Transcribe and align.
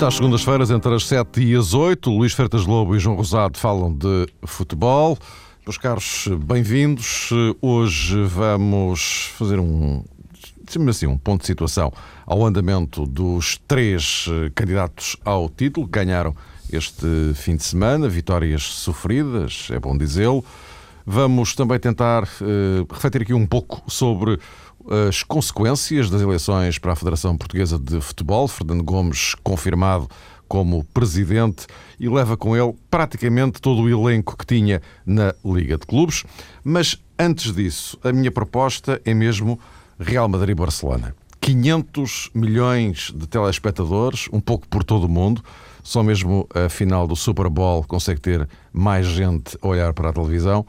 Noite 0.00 0.14
às 0.14 0.14
segundas-feiras, 0.14 0.70
entre 0.70 0.94
as 0.94 1.06
7 1.06 1.42
e 1.42 1.54
as 1.54 1.74
8. 1.74 2.10
Luís 2.10 2.32
Freitas 2.32 2.64
Lobo 2.64 2.96
e 2.96 2.98
João 2.98 3.16
Rosado 3.16 3.58
falam 3.58 3.92
de 3.92 4.26
futebol. 4.46 5.18
Meus 5.66 5.76
caros, 5.76 6.26
bem-vindos. 6.46 7.28
Hoje 7.60 8.22
vamos 8.22 9.30
fazer 9.36 9.60
um, 9.60 10.02
assim, 10.88 11.06
um 11.06 11.18
ponto 11.18 11.42
de 11.42 11.48
situação 11.48 11.92
ao 12.24 12.46
andamento 12.46 13.04
dos 13.04 13.60
três 13.68 14.24
eh, 14.30 14.50
candidatos 14.54 15.18
ao 15.22 15.50
título 15.50 15.86
que 15.86 15.92
ganharam 15.92 16.34
este 16.72 17.34
fim 17.34 17.54
de 17.54 17.64
semana, 17.64 18.08
vitórias 18.08 18.62
sofridas, 18.62 19.68
é 19.70 19.78
bom 19.78 19.98
dizê-lo. 19.98 20.42
Vamos 21.04 21.54
também 21.54 21.78
tentar 21.78 22.22
uh, 22.22 22.86
refletir 22.90 23.22
aqui 23.22 23.34
um 23.34 23.46
pouco 23.46 23.82
sobre 23.86 24.38
as 24.88 25.22
consequências 25.22 26.08
das 26.08 26.20
eleições 26.20 26.78
para 26.78 26.92
a 26.92 26.96
Federação 26.96 27.36
Portuguesa 27.36 27.78
de 27.78 28.00
Futebol. 28.00 28.48
Fernando 28.48 28.82
Gomes 28.82 29.34
confirmado 29.42 30.08
como 30.48 30.82
presidente 30.84 31.66
e 31.98 32.08
leva 32.08 32.36
com 32.36 32.56
ele 32.56 32.74
praticamente 32.90 33.60
todo 33.60 33.82
o 33.82 33.88
elenco 33.88 34.36
que 34.36 34.44
tinha 34.44 34.82
na 35.06 35.34
Liga 35.44 35.78
de 35.78 35.86
Clubes. 35.86 36.24
Mas 36.64 37.00
antes 37.18 37.54
disso, 37.54 37.96
a 38.02 38.12
minha 38.12 38.32
proposta 38.32 39.00
é 39.04 39.14
mesmo 39.14 39.60
Real 39.98 40.28
Madrid-Barcelona. 40.28 41.14
500 41.40 42.30
milhões 42.34 43.12
de 43.14 43.26
telespectadores, 43.26 44.28
um 44.32 44.40
pouco 44.40 44.66
por 44.68 44.82
todo 44.82 45.04
o 45.04 45.08
mundo. 45.08 45.42
Só 45.82 46.02
mesmo 46.02 46.46
a 46.54 46.68
final 46.68 47.06
do 47.06 47.16
Super 47.16 47.48
Bowl 47.48 47.84
consegue 47.84 48.20
ter 48.20 48.48
mais 48.72 49.06
gente 49.06 49.56
a 49.62 49.68
olhar 49.68 49.92
para 49.94 50.10
a 50.10 50.12
televisão. 50.12 50.66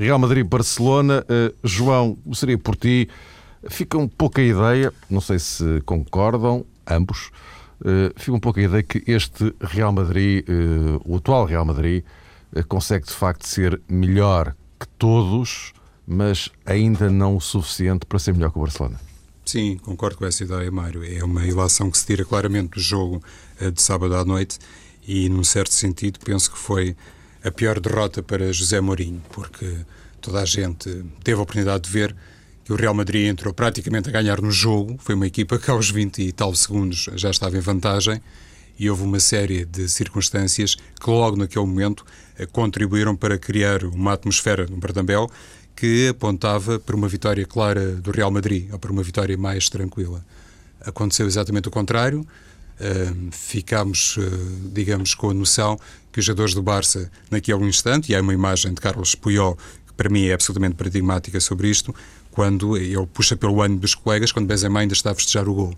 Real 0.00 0.18
Madrid-Barcelona, 0.18 1.26
uh, 1.28 1.54
João, 1.62 2.16
seria 2.32 2.56
por 2.56 2.74
ti. 2.74 3.06
Fica 3.68 3.98
um 3.98 4.08
pouco 4.08 4.40
a 4.40 4.42
ideia, 4.42 4.90
não 5.10 5.20
sei 5.20 5.38
se 5.38 5.82
concordam, 5.82 6.64
ambos, 6.86 7.30
uh, 7.82 8.10
fica 8.16 8.32
um 8.32 8.40
pouco 8.40 8.58
a 8.58 8.62
ideia 8.62 8.82
que 8.82 9.04
este 9.06 9.54
Real 9.60 9.92
Madrid, 9.92 10.42
uh, 10.48 11.02
o 11.04 11.16
atual 11.16 11.44
Real 11.44 11.66
Madrid, 11.66 12.02
consegue 12.66 13.04
de 13.04 13.12
facto 13.12 13.46
ser 13.46 13.78
melhor 13.86 14.56
que 14.78 14.88
todos, 14.98 15.74
mas 16.06 16.48
ainda 16.64 17.10
não 17.10 17.36
o 17.36 17.40
suficiente 17.40 18.06
para 18.06 18.18
ser 18.18 18.32
melhor 18.32 18.50
que 18.50 18.58
o 18.58 18.62
Barcelona. 18.62 18.98
Sim, 19.44 19.76
concordo 19.76 20.16
com 20.16 20.24
essa 20.24 20.42
ideia, 20.42 20.70
Mário. 20.70 21.04
É 21.04 21.22
uma 21.22 21.46
ilação 21.46 21.90
que 21.90 21.98
se 21.98 22.06
tira 22.06 22.24
claramente 22.24 22.70
do 22.70 22.80
jogo 22.80 23.22
de 23.72 23.80
sábado 23.80 24.16
à 24.16 24.24
noite 24.24 24.58
e, 25.06 25.28
num 25.28 25.44
certo 25.44 25.72
sentido, 25.72 26.18
penso 26.24 26.50
que 26.50 26.58
foi 26.58 26.96
a 27.44 27.50
pior 27.50 27.80
derrota 27.80 28.22
para 28.22 28.52
José 28.52 28.80
Mourinho, 28.80 29.22
porque 29.32 29.78
toda 30.20 30.40
a 30.40 30.44
gente 30.44 31.04
teve 31.24 31.38
a 31.38 31.42
oportunidade 31.42 31.84
de 31.84 31.90
ver 31.90 32.14
que 32.64 32.72
o 32.72 32.76
Real 32.76 32.94
Madrid 32.94 33.26
entrou 33.26 33.52
praticamente 33.52 34.08
a 34.08 34.12
ganhar 34.12 34.40
no 34.40 34.50
jogo. 34.50 34.96
Foi 34.98 35.14
uma 35.14 35.26
equipa 35.26 35.58
que 35.58 35.70
aos 35.70 35.90
20 35.90 36.22
e 36.22 36.32
tal 36.32 36.54
segundos 36.54 37.08
já 37.16 37.30
estava 37.30 37.56
em 37.56 37.60
vantagem 37.60 38.20
e 38.78 38.88
houve 38.88 39.02
uma 39.02 39.20
série 39.20 39.64
de 39.64 39.88
circunstâncias 39.88 40.74
que 40.74 41.10
logo 41.10 41.36
naquele 41.36 41.66
momento 41.66 42.04
contribuíram 42.52 43.14
para 43.14 43.38
criar 43.38 43.84
uma 43.84 44.12
atmosfera 44.14 44.66
no 44.66 44.76
Bernabéu 44.76 45.30
que 45.80 46.08
apontava 46.08 46.78
para 46.78 46.94
uma 46.94 47.08
vitória 47.08 47.46
clara 47.46 47.96
do 47.96 48.10
Real 48.10 48.30
Madrid, 48.30 48.68
ou 48.70 48.78
para 48.78 48.92
uma 48.92 49.02
vitória 49.02 49.36
mais 49.38 49.68
tranquila. 49.68 50.24
Aconteceu 50.80 51.26
exatamente 51.26 51.68
o 51.68 51.70
contrário. 51.70 52.20
Uh, 52.20 53.30
ficámos, 53.32 54.16
uh, 54.16 54.22
digamos, 54.72 55.14
com 55.14 55.30
a 55.30 55.34
noção 55.34 55.78
que 56.12 56.20
os 56.20 56.24
jogadores 56.24 56.54
do 56.54 56.62
Barça, 56.62 57.10
naquele 57.30 57.64
instante, 57.64 58.10
e 58.10 58.14
há 58.14 58.20
uma 58.20 58.34
imagem 58.34 58.74
de 58.74 58.80
Carlos 58.80 59.14
Puyol 59.14 59.56
que 59.86 59.94
para 59.94 60.08
mim 60.08 60.26
é 60.26 60.32
absolutamente 60.32 60.74
paradigmática 60.74 61.40
sobre 61.40 61.68
isto, 61.68 61.94
quando 62.30 62.76
ele 62.76 63.06
puxa 63.06 63.36
pelo 63.36 63.60
ânimo 63.60 63.80
dos 63.80 63.94
colegas, 63.94 64.32
quando 64.32 64.46
Benzema 64.46 64.80
ainda 64.80 64.94
está 64.94 65.10
a 65.10 65.14
festejar 65.14 65.48
o 65.48 65.54
gol. 65.54 65.74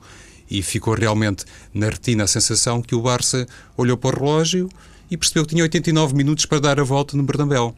E 0.51 0.63
ficou 0.63 0.95
realmente 0.95 1.45
na 1.73 1.89
retina 1.89 2.25
a 2.25 2.27
sensação 2.27 2.83
que 2.83 2.95
o 2.95 3.01
Barça 3.01 3.47
olhou 3.77 3.97
para 3.97 4.17
o 4.17 4.21
relógio 4.21 4.69
e 5.11 5.17
percebeu 5.17 5.45
que 5.45 5.51
tinha 5.51 5.63
89 5.63 6.15
minutos 6.15 6.47
para 6.47 6.61
dar 6.61 6.79
a 6.79 6.85
volta 6.85 7.17
no 7.17 7.23
Bernabéu. 7.23 7.75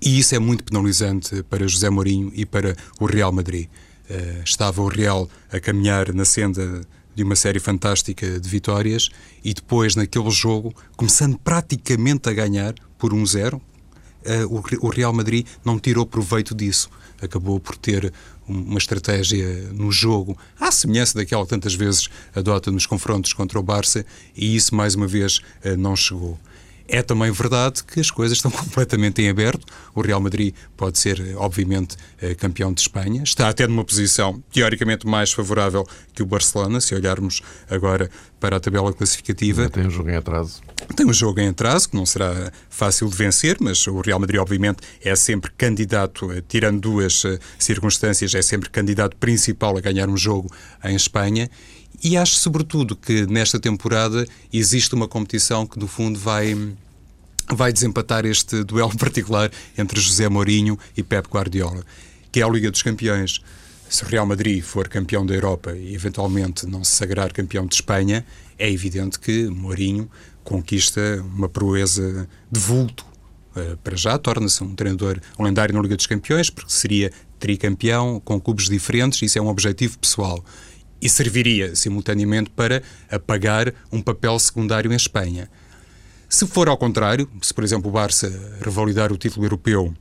E 0.00 0.18
isso 0.18 0.34
é 0.34 0.38
muito 0.38 0.64
penalizante 0.64 1.42
para 1.44 1.66
José 1.66 1.90
Mourinho 1.90 2.30
e 2.34 2.46
para 2.46 2.76
o 3.00 3.06
Real 3.06 3.32
Madrid. 3.32 3.68
Uh, 4.08 4.42
estava 4.44 4.80
o 4.80 4.88
Real 4.88 5.28
a 5.52 5.60
caminhar 5.60 6.12
na 6.14 6.24
senda 6.24 6.82
de 7.18 7.24
uma 7.24 7.34
série 7.34 7.58
fantástica 7.58 8.38
de 8.38 8.48
vitórias 8.48 9.08
e 9.42 9.52
depois, 9.52 9.96
naquele 9.96 10.30
jogo, 10.30 10.72
começando 10.96 11.36
praticamente 11.36 12.28
a 12.28 12.32
ganhar 12.32 12.74
por 12.96 13.12
1-0, 13.12 13.54
uh, 13.54 13.60
o 14.80 14.88
Real 14.88 15.12
Madrid 15.12 15.44
não 15.64 15.80
tirou 15.80 16.06
proveito 16.06 16.54
disso. 16.54 16.88
Acabou 17.20 17.58
por 17.58 17.76
ter 17.76 18.12
uma 18.46 18.78
estratégia 18.78 19.68
no 19.72 19.90
jogo, 19.90 20.38
à 20.60 20.70
semelhança 20.70 21.18
daquela 21.18 21.42
que 21.42 21.50
tantas 21.50 21.74
vezes 21.74 22.08
adota 22.32 22.70
nos 22.70 22.86
confrontos 22.86 23.32
contra 23.32 23.58
o 23.58 23.64
Barça, 23.64 24.06
e 24.36 24.54
isso, 24.54 24.72
mais 24.76 24.94
uma 24.94 25.08
vez, 25.08 25.38
uh, 25.64 25.76
não 25.76 25.96
chegou. 25.96 26.38
É 26.88 27.02
também 27.02 27.30
verdade 27.30 27.84
que 27.84 28.00
as 28.00 28.10
coisas 28.10 28.38
estão 28.38 28.50
completamente 28.52 29.20
em 29.20 29.28
aberto. 29.28 29.66
O 29.94 30.00
Real 30.00 30.20
Madrid 30.20 30.54
pode 30.76 30.98
ser, 30.98 31.20
obviamente, 31.36 31.96
eh, 32.20 32.34
campeão 32.34 32.72
de 32.72 32.80
Espanha. 32.80 33.22
Está 33.22 33.48
até 33.50 33.66
numa 33.66 33.84
posição 33.84 34.42
teoricamente 34.50 35.06
mais 35.06 35.30
favorável 35.30 35.86
que 36.14 36.22
o 36.22 36.26
Barcelona, 36.26 36.80
se 36.80 36.94
olharmos 36.94 37.42
agora 37.68 38.10
para 38.40 38.56
a 38.56 38.60
tabela 38.60 38.92
classificativa. 38.92 39.68
Tem 39.68 39.86
um 39.86 39.90
jogo 39.90 40.08
em 40.08 40.16
atraso. 40.16 40.62
Tem 40.96 41.06
um 41.06 41.12
jogo 41.12 41.40
em 41.40 41.48
atraso, 41.48 41.90
que 41.90 41.96
não 41.96 42.06
será 42.06 42.50
fácil 42.70 43.08
de 43.08 43.16
vencer, 43.16 43.58
mas 43.60 43.86
o 43.86 44.00
Real 44.00 44.18
Madrid, 44.18 44.40
obviamente, 44.40 44.78
é 45.02 45.14
sempre 45.14 45.50
candidato, 45.58 46.32
eh, 46.32 46.42
tirando 46.48 46.80
duas 46.80 47.24
eh, 47.24 47.38
circunstâncias, 47.58 48.34
é 48.34 48.40
sempre 48.40 48.70
candidato 48.70 49.16
principal 49.16 49.76
a 49.76 49.80
ganhar 49.80 50.08
um 50.08 50.16
jogo 50.16 50.50
em 50.84 50.96
Espanha. 50.96 51.50
E 52.02 52.16
acho, 52.16 52.36
sobretudo, 52.36 52.94
que 52.94 53.26
nesta 53.26 53.58
temporada 53.58 54.26
existe 54.52 54.94
uma 54.94 55.08
competição 55.08 55.66
que, 55.66 55.78
no 55.78 55.88
fundo, 55.88 56.18
vai, 56.18 56.56
vai 57.52 57.72
desempatar 57.72 58.24
este 58.24 58.62
duelo 58.62 58.94
particular 58.96 59.50
entre 59.76 60.00
José 60.00 60.28
Mourinho 60.28 60.78
e 60.96 61.02
Pep 61.02 61.28
Guardiola, 61.28 61.84
que 62.30 62.40
é 62.40 62.44
a 62.44 62.48
Liga 62.48 62.70
dos 62.70 62.82
Campeões. 62.82 63.40
Se 63.88 64.04
o 64.04 64.06
Real 64.06 64.26
Madrid 64.26 64.62
for 64.62 64.86
campeão 64.86 65.24
da 65.24 65.34
Europa 65.34 65.72
e 65.72 65.94
eventualmente 65.94 66.66
não 66.66 66.84
se 66.84 66.94
sagrar 66.94 67.32
campeão 67.32 67.66
de 67.66 67.74
Espanha, 67.74 68.24
é 68.58 68.70
evidente 68.70 69.18
que 69.18 69.48
Mourinho 69.48 70.08
conquista 70.44 71.00
uma 71.34 71.48
proeza 71.48 72.28
de 72.50 72.60
vulto. 72.60 73.04
Uh, 73.56 73.76
para 73.78 73.96
já 73.96 74.16
torna-se 74.18 74.62
um 74.62 74.74
treinador 74.74 75.18
lendário 75.38 75.74
na 75.74 75.80
Liga 75.80 75.96
dos 75.96 76.06
Campeões, 76.06 76.48
porque 76.48 76.70
seria 76.70 77.10
tricampeão 77.40 78.20
com 78.20 78.38
clubes 78.38 78.68
diferentes, 78.68 79.22
isso 79.22 79.38
é 79.38 79.42
um 79.42 79.48
objetivo 79.48 79.98
pessoal 79.98 80.44
e 81.00 81.08
serviria 81.08 81.74
simultaneamente 81.76 82.50
para 82.50 82.82
apagar 83.10 83.72
um 83.92 84.02
papel 84.02 84.38
secundário 84.38 84.92
em 84.92 84.96
Espanha. 84.96 85.48
Se 86.28 86.46
for 86.46 86.68
ao 86.68 86.76
contrário, 86.76 87.28
se 87.40 87.54
por 87.54 87.64
exemplo 87.64 87.88
o 87.88 87.92
Barça 87.92 88.30
revalidar 88.60 89.12
o 89.12 89.16
título 89.16 89.46
europeu 89.46 89.94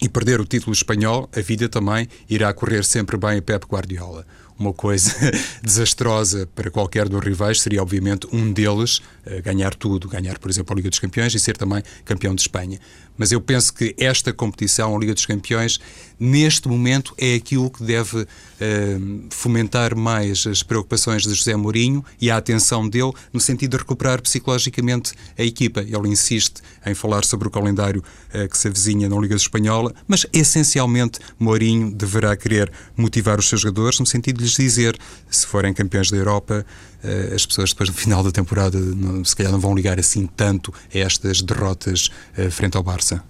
e 0.00 0.08
perder 0.08 0.40
o 0.40 0.46
título 0.46 0.72
espanhol, 0.72 1.28
a 1.36 1.40
vida 1.40 1.68
também 1.68 2.08
irá 2.28 2.52
correr 2.52 2.84
sempre 2.84 3.16
bem 3.16 3.38
a 3.38 3.42
Pep 3.42 3.66
Guardiola 3.66 4.26
uma 4.60 4.74
coisa 4.74 5.14
desastrosa 5.64 6.46
para 6.54 6.70
qualquer 6.70 7.08
dos 7.08 7.24
rivais 7.24 7.62
seria, 7.62 7.82
obviamente, 7.82 8.28
um 8.30 8.52
deles 8.52 8.98
uh, 8.98 9.42
ganhar 9.42 9.74
tudo, 9.74 10.06
ganhar, 10.06 10.38
por 10.38 10.50
exemplo, 10.50 10.74
a 10.74 10.76
Liga 10.76 10.90
dos 10.90 10.98
Campeões 10.98 11.34
e 11.34 11.40
ser 11.40 11.56
também 11.56 11.82
campeão 12.04 12.34
de 12.34 12.42
Espanha. 12.42 12.78
Mas 13.20 13.32
eu 13.32 13.40
penso 13.40 13.74
que 13.74 13.94
esta 13.98 14.32
competição, 14.32 14.96
a 14.96 14.98
Liga 14.98 15.12
dos 15.12 15.26
Campeões, 15.26 15.78
neste 16.18 16.68
momento 16.68 17.14
é 17.18 17.34
aquilo 17.34 17.70
que 17.70 17.82
deve 17.84 18.22
uh, 18.22 18.26
fomentar 19.30 19.94
mais 19.96 20.46
as 20.46 20.62
preocupações 20.62 21.22
de 21.24 21.34
José 21.34 21.54
Mourinho 21.56 22.04
e 22.20 22.30
a 22.30 22.36
atenção 22.36 22.88
dele 22.88 23.12
no 23.32 23.40
sentido 23.40 23.72
de 23.72 23.76
recuperar 23.78 24.22
psicologicamente 24.22 25.12
a 25.38 25.42
equipa. 25.42 25.80
Ele 25.80 26.08
insiste 26.08 26.62
em 26.84 26.94
falar 26.94 27.24
sobre 27.24 27.48
o 27.48 27.50
calendário 27.50 28.02
uh, 28.34 28.48
que 28.48 28.56
se 28.56 28.68
avizinha 28.68 29.08
na 29.08 29.18
Liga 29.18 29.34
Espanhola, 29.34 29.94
mas 30.06 30.26
essencialmente 30.32 31.18
Mourinho 31.38 31.90
deverá 31.90 32.34
querer 32.36 32.70
motivar 32.96 33.38
os 33.38 33.48
seus 33.48 33.60
jogadores 33.60 34.00
no 34.00 34.06
sentido 34.06 34.42
de 34.42 34.49
lhes 34.58 34.70
dizer, 34.70 34.98
se 35.30 35.46
forem 35.46 35.72
campeões 35.72 36.10
da 36.10 36.16
Europa, 36.16 36.64
uh, 37.04 37.34
as 37.34 37.46
pessoas 37.46 37.70
depois 37.70 37.88
no 37.88 37.94
final 37.94 38.22
da 38.22 38.30
temporada 38.30 38.78
não, 38.78 39.24
se 39.24 39.34
calhar 39.34 39.52
não 39.52 39.60
vão 39.60 39.74
ligar 39.74 39.98
assim 39.98 40.26
tanto 40.26 40.72
a 40.94 40.98
estas 40.98 41.42
derrotas 41.42 42.10
frente 42.50 42.76
ao 42.76 42.82
Barça. 42.82 43.22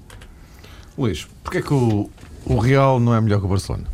Luís, 0.97 1.27
porquê 1.43 1.59
é 1.59 1.63
que 1.63 1.73
o, 1.73 2.11
o 2.45 2.59
Real 2.59 3.01
não 3.01 3.15
é 3.15 3.21
melhor 3.21 3.41
que 3.41 3.47
o 3.47 3.49
Barcelona? 3.49 3.85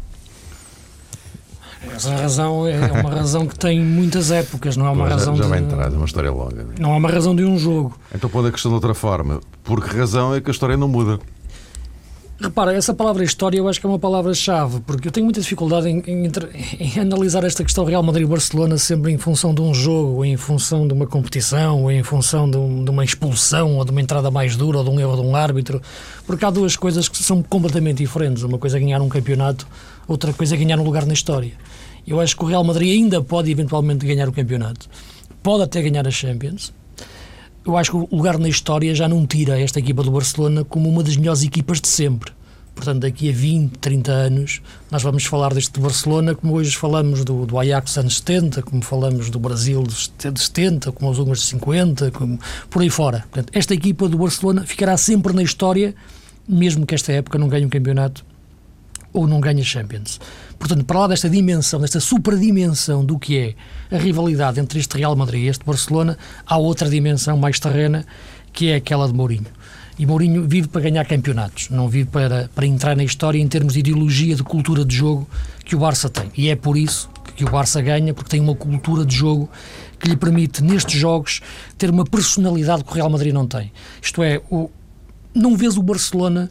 Essa 1.95 2.15
razão 2.15 2.67
é 2.67 2.79
uma 2.91 3.11
razão 3.11 3.47
que 3.47 3.57
tem 3.57 3.81
muitas 3.81 4.31
épocas, 4.31 4.77
não 4.77 4.87
é 4.87 4.91
uma 4.91 5.09
já, 5.09 5.15
razão 5.15 5.37
já 5.37 5.45
de... 5.45 5.49
vai 5.49 5.61
entrar, 5.61 5.93
é 5.93 5.97
uma 5.97 6.05
história 6.05 6.31
longa. 6.31 6.67
Não 6.79 6.93
é 6.93 6.97
uma 6.97 7.09
razão 7.09 7.35
de 7.35 7.45
um 7.45 7.59
jogo. 7.59 7.99
Então 8.15 8.29
pondo 8.29 8.49
a 8.49 8.53
questão 8.53 8.71
de 8.71 8.75
outra 8.75 8.93
forma, 8.93 9.41
por 9.63 9.83
que 9.85 9.97
razão 9.97 10.35
é 10.35 10.41
que 10.41 10.51
a 10.51 10.53
história 10.53 10.77
não 10.77 10.89
muda? 10.89 11.19
Repara, 12.39 12.75
essa 12.75 12.93
palavra 12.93 13.25
história 13.25 13.57
eu 13.57 13.67
acho 13.67 13.81
que 13.81 13.87
é 13.87 13.89
uma 13.89 13.99
palavra-chave, 13.99 14.81
porque 14.81 15.09
eu 15.09 15.13
tenho 15.13 15.25
muita 15.25 15.41
dificuldade 15.41 15.89
em, 15.89 16.03
em, 16.07 16.31
em 16.81 17.01
analisar 17.01 17.45
esta 17.45 17.65
questão 17.65 17.85
Real 17.85 18.03
Madrid-Barcelona 18.03 18.77
sempre 18.77 19.11
em 19.11 19.17
função 19.17 19.55
de 19.55 19.63
um 19.63 19.73
jogo, 19.73 20.25
em 20.25 20.37
função 20.37 20.87
de 20.87 20.93
uma 20.93 21.07
competição, 21.07 21.85
ou 21.85 21.91
em 21.91 22.03
função 22.03 22.51
de, 22.51 22.59
um, 22.59 22.85
de, 22.85 22.91
uma 22.91 23.05
expulsão, 23.05 23.77
ou 23.77 23.85
de 23.85 23.91
uma 23.91 24.03
entrada 24.03 24.31
mais 24.31 24.55
dura, 24.55 24.79
ou 24.79 24.85
de 24.85 24.91
um 24.91 25.01
erro 25.01 25.17
de 25.17 25.23
um 25.23 25.35
árbitro, 25.35 25.81
porque 26.27 26.45
há 26.45 26.51
duas 26.51 26.77
coisas 26.77 27.09
que 27.09 27.17
são 27.17 27.43
completamente 27.43 27.99
diferentes. 27.99 28.43
Uma 28.43 28.59
coisa 28.59 28.77
é 28.77 28.81
ganhar 28.81 29.01
um 29.01 29.09
campeonato, 29.09 29.67
outra 30.07 30.33
coisa 30.33 30.55
é 30.55 30.59
ganhar 30.59 30.79
um 30.79 30.85
lugar 30.85 31.07
na 31.07 31.15
história. 31.15 31.53
Eu 32.07 32.21
acho 32.21 32.37
que 32.37 32.45
o 32.45 32.47
Real 32.47 32.63
Madrid 32.63 32.93
ainda 32.93 33.23
pode 33.23 33.51
eventualmente 33.51 34.07
ganhar 34.07 34.29
o 34.29 34.33
campeonato 34.33 34.89
pode 35.47 35.63
até 35.63 35.81
ganhar 35.81 36.05
a 36.09 36.11
Champions. 36.11 36.75
Eu 37.67 37.77
acho 37.77 37.91
que 37.91 37.97
o 37.97 38.17
lugar 38.17 38.39
na 38.39 38.49
história 38.49 38.95
já 38.95 39.09
não 39.09 39.27
tira 39.27 39.61
esta 39.61 39.81
equipa 39.81 40.01
do 40.05 40.13
Barcelona 40.13 40.65
como 40.65 40.89
uma 40.89 41.03
das 41.03 41.17
melhores 41.17 41.43
equipas 41.43 41.81
de 41.81 41.89
sempre. 41.89 42.31
Portanto, 42.77 43.01
daqui 43.01 43.29
a 43.29 43.33
20, 43.33 43.79
30 43.79 44.13
anos, 44.13 44.61
nós 44.89 45.03
vamos 45.03 45.25
falar 45.25 45.53
deste 45.53 45.81
Barcelona 45.81 46.35
como 46.35 46.55
hoje 46.55 46.77
falamos 46.77 47.25
do, 47.25 47.45
do 47.45 47.59
Ajax 47.59 47.91
dos 47.91 47.99
anos 47.99 48.17
70, 48.19 48.63
como 48.63 48.83
falamos 48.83 49.31
do 49.31 49.41
Brasil 49.41 49.83
dos 49.83 50.13
70, 50.17 50.93
como 50.93 51.11
os 51.11 51.19
Húngaros 51.19 51.41
de 51.41 51.47
50, 51.47 52.11
como, 52.13 52.39
por 52.71 52.83
aí 52.83 52.91
fora. 52.91 53.25
Portanto, 53.31 53.51
esta 53.53 53.75
equipa 53.75 54.09
do 54.09 54.19
Barcelona 54.19 54.65
ficará 54.65 54.97
sempre 54.97 55.33
na 55.33 55.43
história, 55.43 55.93
mesmo 56.47 56.87
que 56.87 56.95
esta 56.95 57.13
época 57.13 57.37
não 57.37 57.49
ganhe 57.49 57.67
um 57.67 57.71
campeonato 57.71 58.25
ou 59.13 59.27
não 59.27 59.41
ganhe 59.41 59.65
Champions. 59.65 60.21
Portanto, 60.59 60.85
para 60.85 61.01
lá 61.01 61.07
desta 61.09 61.29
dimensão, 61.29 61.81
desta 61.81 62.01
superdimensão 62.01 63.05
do 63.05 63.19
que 63.19 63.37
é 63.91 63.95
a 63.95 63.99
rivalidade 63.99 64.59
entre 64.59 64.79
este 64.79 64.97
Real 64.97 65.15
Madrid 65.15 65.45
e 65.45 65.49
este 65.49 65.65
Barcelona, 65.65 66.19
há 66.47 66.57
outra 66.57 66.89
dimensão 66.89 67.37
mais 67.37 67.61
terrena, 67.61 68.05
que 68.53 68.71
é 68.71 68.77
aquela 68.77 69.07
de 69.07 69.15
Mourinho. 69.15 69.47
E 69.99 70.05
Mourinho 70.05 70.47
vive 70.47 70.69
para 70.69 70.83
ganhar 70.83 71.07
campeonatos, 71.07 71.71
não 71.71 71.89
vive 71.89 72.11
para, 72.11 72.51
para 72.55 72.67
entrar 72.67 72.95
na 72.97 73.05
história 73.05 73.39
em 73.39 73.49
termos 73.49 73.75
de 73.75 73.81
ideologia, 73.81 74.35
de 74.35 74.43
cultura 74.43 74.85
de 74.85 74.95
jogo 74.95 75.27
que 75.65 75.75
o 75.75 75.79
Barça 75.79 76.11
tem. 76.11 76.31
E 76.37 76.51
é 76.51 76.57
por 76.57 76.77
isso 76.77 77.09
que 77.35 77.45
o 77.45 77.51
Barça 77.51 77.81
ganha, 77.81 78.13
porque 78.13 78.31
tem 78.31 78.41
uma 78.41 78.55
cultura 78.55 79.07
de 79.07 79.15
jogo 79.15 79.49
que 79.99 80.09
lhe 80.09 80.17
permite, 80.17 80.63
nestes 80.63 80.99
jogos, 80.99 81.41
ter 81.79 81.91
uma 81.91 82.05
personalidade 82.05 82.85
que 82.85 82.91
o 82.91 82.95
Real 82.95 83.09
Madrid 83.09 83.33
não 83.33 83.47
tem. 83.47 83.73
Isto 84.03 84.23
é, 84.23 84.43
o, 84.51 84.71
não 85.35 85.57
vês 85.57 85.77
o 85.77 85.83
Barcelona 85.83 86.51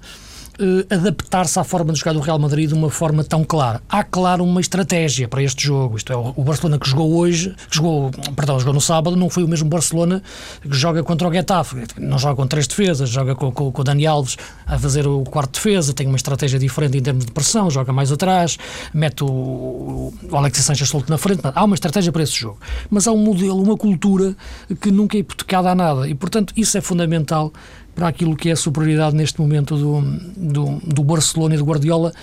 uh, 0.60 0.94
adaptar-se 0.94 1.60
à 1.60 1.64
forma 1.64 1.94
de 1.94 2.00
jogar 2.00 2.14
do 2.14 2.20
Real 2.20 2.40
Madrid 2.40 2.68
de 2.68 2.74
uma 2.74 2.90
forma 2.90 3.24
tão 3.24 3.44
clara. 3.44 3.82
Há, 3.90 4.04
claro, 4.04 4.44
uma 4.44 4.62
estratégia 4.62 5.28
para 5.28 5.42
este 5.42 5.64
jogo. 5.64 5.98
Isto 5.98 6.14
é, 6.14 6.16
o 6.16 6.44
Barcelona 6.44 6.80
que 6.80 6.90
jogou 6.90 7.16
hoje, 7.16 7.56
que 7.70 7.76
jogou, 7.76 8.12
perdão, 8.36 8.60
jogou 8.60 8.74
no 8.74 8.82
sábado, 8.82 9.16
não 9.16 9.30
foi 9.30 9.44
o 9.44 9.48
mesmo 9.48 9.70
Barcelona 9.70 10.22
que 10.62 10.76
joga 10.76 11.04
contra 11.04 11.28
o 11.28 11.34
Getafe. 11.34 11.84
Não 11.98 12.18
joga 12.18 12.36
com 12.36 12.48
três 12.48 12.68
defesas, 12.68 13.10
joga 13.10 13.36
com, 13.36 13.52
com, 13.52 13.72
com 13.72 13.82
o 13.82 13.84
Dani 13.84 14.06
Alves 14.06 14.38
a 14.66 14.78
fazer 14.78 15.08
o 15.08 15.24
quarto 15.24 15.54
defesa, 15.54 15.94
tem 15.94 16.08
uma 16.08 16.16
estratégia 16.16 16.60
diferente 16.60 16.98
em 16.98 17.02
termos 17.02 17.26
de 17.26 17.32
pressão, 17.32 17.70
joga 17.70 17.94
mais 17.94 18.12
atrás, 18.12 18.58
mete 18.94 19.24
o, 19.24 19.28
o 19.28 20.36
Alexis 20.36 20.66
Sanchez 20.66 20.90
solto 20.90 21.10
na 21.10 21.18
frente. 21.18 21.42
Há 21.44 21.64
uma 21.64 21.76
estratégia 21.76 22.12
para 22.12 22.24
esse 22.24 22.34
jogo. 22.34 22.60
Mas 22.90 23.08
há 23.08 23.12
um 23.12 23.18
modelo, 23.18 23.62
uma 23.62 23.78
cultura 23.78 24.36
que 24.82 24.92
nunca 24.92 25.18
é 25.18 25.20
hipotecada 25.20 25.70
a 25.70 25.76
nada. 25.76 26.08
E, 26.08 26.16
portanto, 26.16 26.54
isso 26.56 26.78
é 26.78 26.82
fundamental 26.82 27.52
para 27.96 28.10
aquilo 28.10 28.36
que 28.36 28.50
é 28.50 28.52
a 28.52 28.56
superioridade 28.56 29.16
neste 29.16 29.40
momento 29.40 29.78
do, 29.78 30.02
do, 30.36 30.82
do 30.86 31.04
Barcelona 31.04 31.56
e 31.56 31.58
do 31.58 31.64
Guardiola 31.64 32.14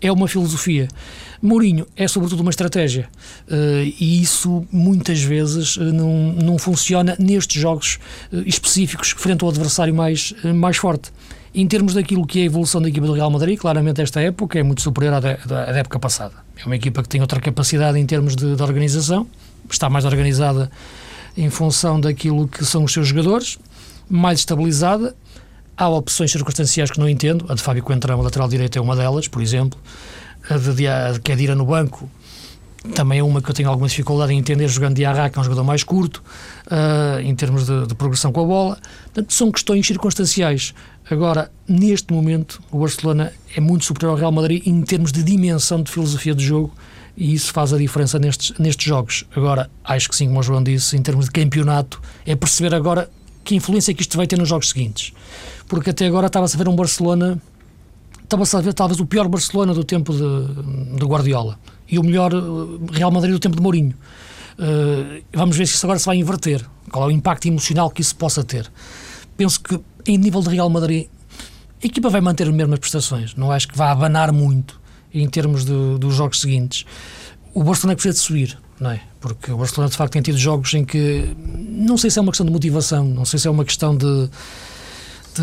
é 0.00 0.10
uma 0.10 0.26
filosofia. 0.26 0.88
Mourinho 1.42 1.86
é 1.96 2.08
sobretudo 2.08 2.40
uma 2.40 2.50
estratégia 2.50 3.08
uh, 3.48 3.54
e 3.98 4.22
isso 4.22 4.66
muitas 4.72 5.22
vezes 5.22 5.76
uh, 5.76 5.84
não, 5.84 6.32
não 6.32 6.58
funciona 6.58 7.16
nestes 7.18 7.60
jogos 7.60 7.98
uh, 8.32 8.40
específicos 8.46 9.10
frente 9.10 9.44
ao 9.44 9.50
adversário 9.50 9.94
mais, 9.94 10.34
mais 10.54 10.76
forte. 10.76 11.10
Em 11.54 11.66
termos 11.66 11.94
daquilo 11.94 12.26
que 12.26 12.38
é 12.38 12.42
a 12.42 12.46
evolução 12.46 12.80
da 12.80 12.88
equipa 12.88 13.06
do 13.06 13.12
Real 13.12 13.30
Madrid, 13.30 13.58
claramente 13.58 14.00
esta 14.00 14.20
época 14.20 14.58
é 14.58 14.62
muito 14.62 14.80
superior 14.80 15.14
à, 15.14 15.20
da, 15.20 15.64
à 15.64 15.76
época 15.76 15.98
passada. 15.98 16.34
É 16.56 16.64
uma 16.64 16.76
equipa 16.76 17.02
que 17.02 17.08
tem 17.08 17.20
outra 17.20 17.40
capacidade 17.40 17.98
em 17.98 18.06
termos 18.06 18.36
de, 18.36 18.54
de 18.54 18.62
organização, 18.62 19.26
está 19.68 19.90
mais 19.90 20.04
organizada 20.04 20.70
em 21.36 21.50
função 21.50 22.00
daquilo 22.00 22.46
que 22.46 22.64
são 22.64 22.84
os 22.84 22.92
seus 22.92 23.08
jogadores, 23.08 23.58
mais 24.10 24.40
estabilizada. 24.40 25.14
Há 25.76 25.88
opções 25.88 26.30
circunstanciais 26.30 26.90
que 26.90 26.98
não 26.98 27.08
entendo. 27.08 27.46
A 27.48 27.54
de 27.54 27.62
Fábio 27.62 27.82
Coentrão, 27.82 28.20
lateral 28.20 28.48
direito, 28.48 28.78
é 28.78 28.82
uma 28.82 28.96
delas, 28.96 29.28
por 29.28 29.40
exemplo. 29.40 29.78
A 30.48 30.58
de, 30.58 30.72
de 30.72 31.20
Kedira 31.20 31.54
no 31.54 31.64
banco 31.64 32.10
também 32.94 33.18
é 33.18 33.22
uma 33.22 33.42
que 33.42 33.50
eu 33.50 33.54
tenho 33.54 33.68
alguma 33.68 33.88
dificuldade 33.88 34.32
em 34.32 34.38
entender, 34.38 34.66
jogando 34.68 34.96
de 34.96 35.04
Arra, 35.04 35.28
que 35.28 35.38
é 35.38 35.40
um 35.40 35.44
jogador 35.44 35.64
mais 35.64 35.84
curto, 35.84 36.22
uh, 36.66 37.20
em 37.20 37.34
termos 37.34 37.66
de, 37.66 37.86
de, 37.86 37.94
progressão 37.94 38.32
com 38.32 38.40
a 38.40 38.44
bola. 38.44 38.78
Portanto, 39.04 39.32
são 39.32 39.52
questões 39.52 39.86
circunstanciais. 39.86 40.74
Agora, 41.10 41.50
neste 41.68 42.12
momento, 42.12 42.62
o 42.70 42.78
Barcelona 42.78 43.32
é 43.54 43.60
muito 43.60 43.84
superior 43.84 44.12
ao 44.12 44.16
Real 44.16 44.32
Madrid 44.32 44.66
em 44.66 44.80
termos 44.82 45.12
de 45.12 45.22
dimensão 45.22 45.82
de 45.82 45.90
filosofia 45.90 46.34
de 46.34 46.44
jogo 46.44 46.72
e 47.16 47.34
isso 47.34 47.52
faz 47.52 47.72
a 47.72 47.78
diferença 47.78 48.18
nestes, 48.18 48.56
nestes 48.58 48.86
jogos. 48.86 49.26
Agora, 49.34 49.68
acho 49.84 50.08
que 50.08 50.16
sim, 50.16 50.28
como 50.28 50.40
o 50.40 50.42
João 50.42 50.62
disse, 50.62 50.96
em 50.96 51.02
termos 51.02 51.26
de 51.26 51.32
campeonato, 51.32 52.00
é 52.24 52.34
perceber 52.34 52.74
agora 52.74 53.10
que 53.44 53.54
influência 53.54 53.94
que 53.94 54.02
isto 54.02 54.16
vai 54.16 54.26
ter 54.26 54.38
nos 54.38 54.48
jogos 54.48 54.68
seguintes. 54.70 55.12
Porque 55.68 55.90
até 55.90 56.06
agora 56.06 56.26
estava-se 56.26 56.56
a 56.56 56.58
ver 56.58 56.68
um 56.68 56.76
Barcelona, 56.76 57.40
estava-se 58.22 58.56
a 58.56 58.60
ver 58.60 58.74
talvez 58.74 59.00
o 59.00 59.06
pior 59.06 59.28
Barcelona 59.28 59.74
do 59.74 59.84
tempo 59.84 60.12
de, 60.12 60.96
de 60.98 61.04
Guardiola 61.04 61.58
e 61.88 61.98
o 61.98 62.02
melhor 62.02 62.32
eh, 62.32 62.96
Real 62.96 63.10
Madrid 63.10 63.32
do 63.32 63.40
tempo 63.40 63.56
de 63.56 63.62
Mourinho. 63.62 63.94
Uh, 64.58 65.22
vamos 65.32 65.56
ver 65.56 65.66
se 65.66 65.74
isso 65.74 65.86
agora 65.86 65.98
se 65.98 66.06
vai 66.06 66.16
inverter. 66.16 66.64
Qual 66.90 67.04
é 67.04 67.08
o 67.08 67.10
impacto 67.10 67.46
emocional 67.46 67.90
que 67.90 68.02
isso 68.02 68.14
possa 68.14 68.44
ter. 68.44 68.70
Penso 69.36 69.60
que, 69.60 69.80
em 70.06 70.18
nível 70.18 70.42
de 70.42 70.50
Real 70.50 70.68
Madrid, 70.68 71.06
a 71.82 71.86
equipa 71.86 72.10
vai 72.10 72.20
manter 72.20 72.46
as 72.46 72.54
mesmas 72.54 72.78
prestações. 72.78 73.34
Não 73.34 73.50
acho 73.50 73.68
que 73.68 73.76
vá 73.76 73.90
abanar 73.90 74.32
muito 74.32 74.78
em 75.14 75.26
termos 75.28 75.64
de, 75.64 75.98
dos 75.98 76.14
jogos 76.14 76.40
seguintes. 76.40 76.84
O 77.54 77.64
Barcelona 77.64 77.92
é 77.92 77.96
precisa 77.96 78.14
de 78.14 78.20
subir 78.20 78.58
não 78.80 78.90
é? 78.90 79.00
Porque 79.20 79.52
o 79.52 79.58
Barcelona 79.58 79.90
de 79.90 79.96
facto 79.96 80.14
tem 80.14 80.22
tido 80.22 80.38
jogos 80.38 80.72
em 80.72 80.84
que 80.84 81.36
não 81.36 81.98
sei 81.98 82.10
se 82.10 82.18
é 82.18 82.22
uma 82.22 82.32
questão 82.32 82.46
de 82.46 82.52
motivação, 82.52 83.04
não 83.04 83.26
sei 83.26 83.38
se 83.38 83.46
é 83.46 83.50
uma 83.50 83.64
questão 83.64 83.94
de, 83.94 84.30
de 85.34 85.42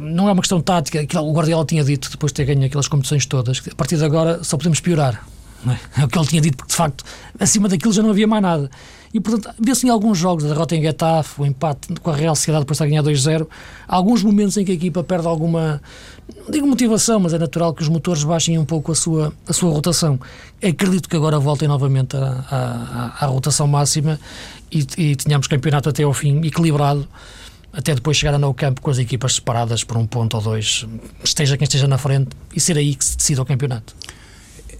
não 0.00 0.28
é 0.28 0.32
uma 0.32 0.40
questão 0.40 0.60
tática, 0.62 1.04
que 1.04 1.16
o 1.16 1.32
Guardiola 1.32 1.66
tinha 1.66 1.84
dito 1.84 2.10
depois 2.10 2.32
de 2.32 2.36
ter 2.36 2.46
ganho 2.46 2.64
aquelas 2.64 2.88
competições 2.88 3.26
todas, 3.26 3.60
que 3.60 3.70
a 3.70 3.74
partir 3.74 3.98
de 3.98 4.04
agora 4.04 4.42
só 4.42 4.56
podemos 4.56 4.80
piorar. 4.80 5.26
É? 5.68 6.00
é? 6.00 6.04
o 6.04 6.08
que 6.08 6.18
ele 6.18 6.26
tinha 6.26 6.40
dito, 6.40 6.56
porque 6.56 6.70
de 6.70 6.76
facto 6.76 7.04
acima 7.38 7.68
daquilo 7.68 7.92
já 7.92 8.02
não 8.02 8.10
havia 8.10 8.26
mais 8.26 8.42
nada. 8.42 8.70
E 9.12 9.18
portanto, 9.18 9.54
vê-se 9.58 9.86
em 9.86 9.90
alguns 9.90 10.18
jogos, 10.18 10.44
a 10.44 10.48
derrota 10.48 10.76
em 10.76 10.82
Getafe, 10.82 11.42
o 11.42 11.44
empate 11.44 11.94
com 12.00 12.10
a 12.10 12.16
Real 12.16 12.34
Sociedade 12.36 12.62
depois 12.62 12.78
de 12.78 12.86
ganhar 12.86 13.02
2-0, 13.02 13.46
alguns 13.88 14.22
momentos 14.22 14.56
em 14.56 14.64
que 14.64 14.70
a 14.70 14.74
equipa 14.74 15.02
perde 15.02 15.26
alguma, 15.26 15.82
não 16.44 16.50
digo 16.50 16.66
motivação, 16.66 17.18
mas 17.18 17.34
é 17.34 17.38
natural 17.38 17.74
que 17.74 17.82
os 17.82 17.88
motores 17.88 18.22
baixem 18.22 18.56
um 18.56 18.64
pouco 18.64 18.92
a 18.92 18.94
sua, 18.94 19.32
a 19.48 19.52
sua 19.52 19.72
rotação. 19.72 20.18
Acredito 20.62 21.08
que 21.08 21.16
agora 21.16 21.40
voltem 21.40 21.66
novamente 21.66 22.16
à, 22.16 23.16
à, 23.18 23.26
rotação 23.26 23.66
máxima 23.66 24.18
e, 24.70 24.86
e 24.96 25.16
tenhamos 25.16 25.48
campeonato 25.48 25.88
até 25.88 26.04
ao 26.04 26.14
fim 26.14 26.40
equilibrado 26.44 27.08
até 27.72 27.94
depois 27.94 28.16
chegar 28.16 28.34
a 28.34 28.38
no 28.38 28.52
campo 28.52 28.80
com 28.80 28.90
as 28.90 28.98
equipas 28.98 29.36
separadas 29.36 29.84
por 29.84 29.96
um 29.96 30.04
ponto 30.04 30.36
ou 30.36 30.42
dois, 30.42 30.86
esteja 31.22 31.56
quem 31.56 31.64
esteja 31.64 31.86
na 31.86 31.98
frente, 31.98 32.30
e 32.54 32.58
ser 32.58 32.76
aí 32.76 32.96
que 32.96 33.04
se 33.04 33.16
decida 33.16 33.42
o 33.42 33.44
campeonato 33.44 33.94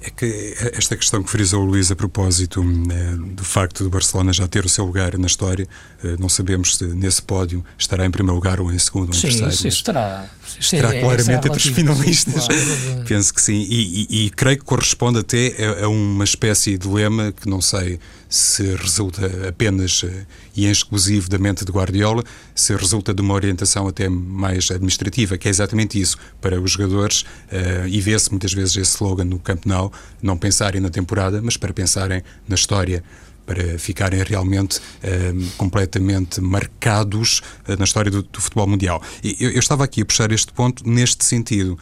é 0.03 0.09
que 0.09 0.55
esta 0.75 0.97
questão 0.97 1.23
que 1.23 1.29
frisou 1.29 1.63
o 1.63 1.67
Luís 1.67 1.91
a 1.91 1.97
propósito 1.97 2.63
né, 2.65 3.17
do 3.19 3.45
facto 3.45 3.85
do 3.85 3.91
Barcelona 3.91 4.33
já 4.33 4.49
ter 4.49 4.65
o 4.65 4.69
seu 4.69 4.87
lugar 4.87 5.17
na 5.19 5.27
história, 5.27 5.69
eh, 6.03 6.17
não 6.19 6.29
sabemos 6.29 6.77
se 6.77 6.85
nesse 6.85 7.21
pódio 7.21 7.63
estará 7.79 8.07
em 8.07 8.11
primeiro 8.11 8.35
lugar 8.35 8.61
ou 8.61 8.73
em 8.73 8.79
segundo 8.79 9.11
ou 9.11 9.15
em 9.15 9.21
sim, 9.21 9.29
terceiro. 9.29 9.53
Sim, 9.53 9.69
estará. 9.69 10.27
Estará 10.59 10.95
é, 10.95 11.01
claramente 11.01 11.47
é 11.47 11.49
entre 11.49 11.57
os 11.57 11.67
finalistas. 11.67 12.47
Claro. 12.47 13.05
Penso 13.07 13.35
que 13.35 13.43
sim. 13.43 13.67
E, 13.69 14.07
e, 14.11 14.27
e, 14.27 14.31
creio 14.31 14.59
que 14.59 14.65
corresponde 14.65 15.19
até 15.19 15.55
a, 15.81 15.85
a 15.85 15.89
uma 15.89 16.25
espécie 16.25 16.79
de 16.79 16.89
lema 16.89 17.33
que 17.33 17.49
não 17.49 17.61
sei 17.61 18.01
se 18.31 18.77
resulta 18.77 19.49
apenas 19.49 20.05
eh, 20.05 20.25
e 20.55 20.67
em 20.67 20.71
exclusivo 20.71 21.29
da 21.29 21.37
mente 21.39 21.65
de 21.65 21.73
Guardiola, 21.73 22.23
se 22.55 22.75
resulta 22.77 23.13
de 23.13 23.21
uma 23.21 23.35
orientação 23.35 23.89
até 23.89 24.09
mais 24.09 24.71
administrativa, 24.71 25.37
que 25.37 25.49
é 25.49 25.51
exatamente 25.51 26.01
isso, 26.01 26.17
para 26.41 26.61
os 26.61 26.73
jogadores, 26.73 27.23
uh, 27.23 27.89
e 27.89 28.01
vê-se 28.01 28.31
muitas 28.31 28.53
vezes 28.53 28.77
esse 28.77 28.95
slogan 28.95 29.25
no 29.25 29.39
Camp 29.39 29.65
Nou, 29.65 29.90
não 30.23 30.37
pensarem 30.37 30.81
na 30.81 30.91
temporada, 30.91 31.41
mas 31.43 31.57
para 31.57 31.73
pensarem 31.73 32.23
na 32.49 32.55
história 32.55 33.03
para 33.47 33.79
ficarem 33.81 34.23
realmente 34.23 34.79
uh, 34.79 35.51
completamente 35.57 36.41
marcados 36.41 37.43
uh, 37.69 37.77
na 37.77 37.85
história 37.85 38.09
do, 38.09 38.23
do, 38.23 38.41
futebol 38.41 38.67
mundial. 38.67 39.03
E 39.25 39.37
eu, 39.41 39.51
eu 39.51 39.59
estava 39.59 39.83
aqui 39.83 40.03
a 40.03 40.05
puxar 40.05 40.31
este 40.31 40.53
ponto 40.53 40.89
neste 40.89 41.25
sentido. 41.25 41.77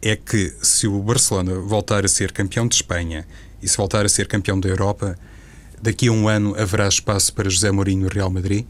É 0.00 0.14
que 0.14 0.54
se 0.62 0.86
o 0.86 1.02
Barcelona 1.02 1.58
voltar 1.58 2.04
a 2.04 2.08
ser 2.08 2.30
campeão 2.30 2.68
de 2.68 2.76
Espanha 2.76 3.26
e 3.60 3.66
se 3.66 3.76
voltar 3.76 4.04
a 4.04 4.08
ser 4.08 4.28
campeão 4.28 4.60
da 4.60 4.68
Europa, 4.68 5.18
daqui 5.82 6.06
a 6.06 6.12
um 6.12 6.28
ano 6.28 6.54
haverá 6.56 6.86
espaço 6.86 7.34
para 7.34 7.50
José 7.50 7.72
Mourinho 7.72 8.02
no 8.02 8.08
Real 8.08 8.30
Madrid? 8.30 8.64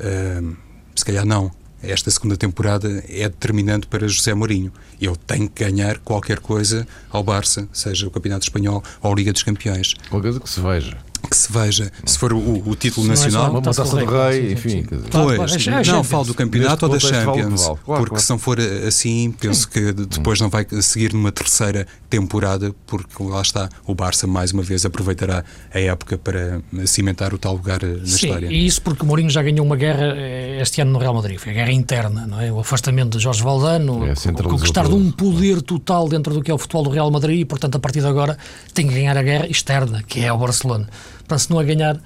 Uh, 0.00 0.56
se 0.94 1.04
calhar 1.04 1.26
não. 1.26 1.50
Esta 1.82 2.10
segunda 2.10 2.36
temporada 2.36 3.04
é 3.08 3.28
determinante 3.28 3.86
para 3.86 4.08
José 4.08 4.34
Mourinho. 4.34 4.72
Ele 5.00 5.16
tem 5.26 5.46
que 5.46 5.64
ganhar 5.64 5.98
qualquer 5.98 6.40
coisa 6.40 6.86
ao 7.08 7.22
Barça, 7.22 7.68
seja 7.72 8.06
o 8.06 8.10
Campeonato 8.10 8.44
Espanhol 8.44 8.82
ou 9.00 9.12
a 9.12 9.14
Liga 9.14 9.32
dos 9.32 9.42
Campeões. 9.42 9.94
Qualquer 10.10 10.28
coisa 10.28 10.40
que 10.40 10.50
se 10.50 10.60
veja 10.60 11.07
que 11.28 11.36
se 11.36 11.52
veja, 11.52 11.90
se 12.04 12.18
for 12.18 12.32
o, 12.32 12.68
o 12.68 12.74
título 12.74 13.06
não 13.06 13.14
é 13.14 13.16
nacional. 13.16 13.46
É 13.46 13.50
uma 13.50 13.62
taça 13.62 13.84
do 13.84 14.04
rei, 14.04 14.52
enfim. 14.52 14.84
Pois, 15.10 15.66
não, 15.86 16.04
falo 16.04 16.24
do 16.24 16.34
campeonato 16.34 16.86
ou 16.86 16.92
da 16.92 16.98
Champions. 16.98 17.62
Vale, 17.62 17.78
claro, 17.84 18.00
porque 18.00 18.08
claro. 18.10 18.22
se 18.22 18.30
não 18.30 18.38
for 18.38 18.58
assim, 18.86 19.34
penso 19.38 19.62
Sim. 19.62 19.68
que 19.70 19.92
depois 19.92 20.40
não 20.40 20.48
vai 20.48 20.66
seguir 20.82 21.12
numa 21.12 21.32
terceira 21.32 21.86
temporada, 22.08 22.74
porque 22.86 23.22
lá 23.22 23.42
está, 23.42 23.68
o 23.86 23.94
Barça 23.94 24.26
mais 24.26 24.52
uma 24.52 24.62
vez 24.62 24.84
aproveitará 24.84 25.44
a 25.72 25.80
época 25.80 26.16
para 26.16 26.60
cimentar 26.86 27.34
o 27.34 27.38
tal 27.38 27.54
lugar 27.54 27.82
na 27.82 28.06
Sim, 28.06 28.26
história. 28.26 28.46
E 28.50 28.66
isso 28.66 28.80
porque 28.82 29.02
o 29.02 29.06
Mourinho 29.06 29.30
já 29.30 29.42
ganhou 29.42 29.64
uma 29.64 29.76
guerra 29.76 30.14
eh, 30.16 30.60
este 30.60 30.80
ano 30.80 30.92
no 30.92 30.98
Real 30.98 31.14
Madrid, 31.14 31.38
foi 31.38 31.52
a 31.52 31.54
guerra 31.54 31.72
interna, 31.72 32.26
não 32.26 32.40
é? 32.40 32.52
O 32.52 32.60
afastamento 32.60 33.16
de 33.16 33.22
Jorge 33.22 33.42
Valdano, 33.42 34.06
é, 34.06 34.14
conquistar 34.42 34.86
de 34.86 34.94
um 34.94 35.10
poder 35.10 35.62
total 35.62 36.08
dentro 36.08 36.32
do 36.34 36.42
que 36.42 36.50
é 36.50 36.54
o 36.54 36.58
futebol 36.58 36.84
do 36.84 36.90
Real 36.90 37.10
Madrid 37.10 37.40
e, 37.40 37.44
portanto, 37.44 37.76
a 37.76 37.78
partir 37.78 38.00
de 38.00 38.06
agora 38.06 38.36
tem 38.72 38.86
que 38.86 38.94
ganhar 38.94 39.16
a 39.16 39.22
guerra 39.22 39.46
externa, 39.46 40.02
que 40.02 40.24
é 40.24 40.32
o 40.32 40.38
Barcelona 40.38 40.88
para 41.26 41.38
se 41.38 41.50
não 41.50 41.58
a 41.58 41.62
ganhar 41.62 42.00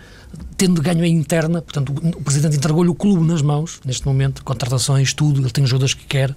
tendo 0.57 0.81
ganho 0.81 1.03
a 1.03 1.09
interna, 1.09 1.61
portanto, 1.61 1.93
o 2.17 2.23
Presidente 2.23 2.57
entregou-lhe 2.57 2.89
o 2.89 2.95
clube 2.95 3.27
nas 3.27 3.43
mãos, 3.43 3.81
neste 3.85 4.07
momento, 4.07 4.43
contratações, 4.45 5.13
tudo, 5.13 5.41
ele 5.41 5.51
tem 5.51 5.65
os 5.65 5.71
jogadores 5.71 5.95
que 5.95 6.05
quer, 6.05 6.35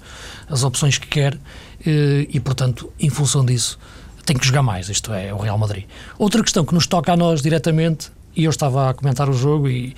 as 0.49 0.63
opções 0.63 0.97
que 0.97 1.07
quer, 1.07 1.37
eh, 1.85 2.27
e, 2.29 2.39
portanto, 2.39 2.91
em 2.99 3.09
função 3.09 3.45
disso, 3.45 3.79
tem 4.25 4.35
que 4.35 4.45
jogar 4.45 4.63
mais, 4.63 4.89
isto 4.89 5.13
é, 5.13 5.33
o 5.33 5.37
Real 5.37 5.57
Madrid. 5.57 5.85
Outra 6.17 6.41
questão 6.41 6.65
que 6.65 6.73
nos 6.73 6.87
toca 6.87 7.13
a 7.13 7.17
nós 7.17 7.41
diretamente, 7.41 8.11
e 8.35 8.43
eu 8.43 8.49
estava 8.49 8.89
a 8.89 8.93
comentar 8.93 9.29
o 9.29 9.33
jogo, 9.33 9.69
e 9.69 9.95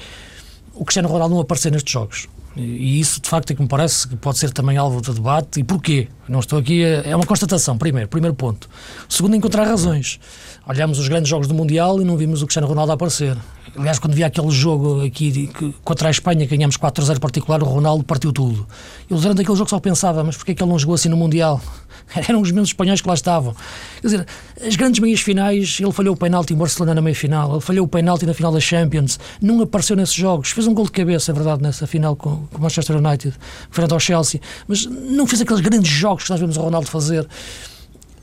o 0.73 0.85
Cristiano 0.85 1.07
Ronaldo 1.07 1.33
não 1.33 1.41
aparecer 1.41 1.71
nestes 1.71 1.91
jogos. 1.91 2.27
E 2.57 2.99
isso, 2.99 3.21
de 3.21 3.29
facto, 3.29 3.51
é 3.51 3.55
que 3.55 3.61
me 3.61 3.67
parece 3.67 4.07
que 4.07 4.15
pode 4.15 4.37
ser 4.39 4.51
também 4.51 4.77
alvo 4.77 5.01
de 5.01 5.13
debate. 5.13 5.59
E 5.59 5.63
porquê? 5.63 6.07
Não 6.27 6.39
estou 6.39 6.59
aqui. 6.59 6.83
A, 6.83 7.03
é 7.03 7.15
uma 7.15 7.25
constatação, 7.25 7.77
primeiro, 7.77 8.09
primeiro 8.09 8.35
ponto. 8.35 8.69
Segundo, 9.07 9.35
encontrar 9.35 9.65
razões. 9.65 10.19
Olhamos 10.67 10.99
os 10.99 11.07
grandes 11.07 11.29
jogos 11.29 11.47
do 11.47 11.53
Mundial 11.53 12.01
e 12.01 12.05
não 12.05 12.17
vimos 12.17 12.41
o 12.41 12.45
Cristiano 12.45 12.67
Ronaldo 12.67 12.91
aparecer. 12.91 13.37
Aliás, 13.77 13.99
quando 13.99 14.15
vi 14.15 14.23
aquele 14.23 14.49
jogo 14.49 15.05
aqui 15.05 15.51
contra 15.83 16.07
a 16.07 16.11
Espanha, 16.11 16.45
ganhamos 16.45 16.77
4-0 16.77 17.19
particular, 17.19 17.61
o 17.61 17.65
Ronaldo 17.65 18.03
partiu 18.03 18.33
tudo. 18.33 18.67
Eu 19.09 19.17
durante 19.17 19.41
aquele 19.41 19.57
jogo 19.57 19.69
só 19.69 19.79
pensava, 19.79 20.23
mas 20.23 20.35
porquê 20.35 20.53
é 20.53 20.55
que 20.55 20.63
ele 20.63 20.71
não 20.71 20.79
jogou 20.79 20.95
assim 20.95 21.09
no 21.09 21.17
Mundial? 21.17 21.61
Eram 22.27 22.41
os 22.41 22.51
mesmos 22.51 22.69
espanhóis 22.69 23.01
que 23.01 23.07
lá 23.07 23.13
estavam. 23.13 23.55
Quer 24.01 24.07
dizer, 24.07 24.27
as 24.65 24.75
grandes 24.75 24.99
meias 24.99 25.19
finais, 25.19 25.77
ele 25.79 25.91
falhou 25.91 26.13
o 26.13 26.17
penalti 26.17 26.53
em 26.53 26.57
Barcelona 26.57 26.95
na 26.95 27.01
meia 27.01 27.15
final, 27.15 27.53
ele 27.53 27.61
falhou 27.61 27.85
o 27.85 27.87
penalti 27.87 28.25
na 28.25 28.33
final 28.33 28.51
da 28.51 28.59
Champions, 28.59 29.19
não 29.41 29.61
apareceu 29.61 29.95
nesses 29.95 30.15
jogos, 30.15 30.51
fez 30.51 30.67
um 30.67 30.73
gol 30.73 30.85
de 30.85 30.91
cabeça, 30.91 31.31
é 31.31 31.33
verdade, 31.33 31.61
nessa 31.61 31.85
final 31.85 32.15
com, 32.15 32.47
com 32.47 32.57
o 32.57 32.61
Manchester 32.61 32.97
United, 32.97 33.35
frente 33.69 33.93
ao 33.93 33.99
Chelsea, 33.99 34.39
mas 34.67 34.85
não 34.85 35.27
fez 35.27 35.41
aqueles 35.41 35.61
grandes 35.61 35.91
jogos 35.91 36.23
que 36.23 36.29
nós 36.29 36.39
vemos 36.39 36.57
o 36.57 36.61
Ronaldo 36.61 36.87
fazer. 36.87 37.27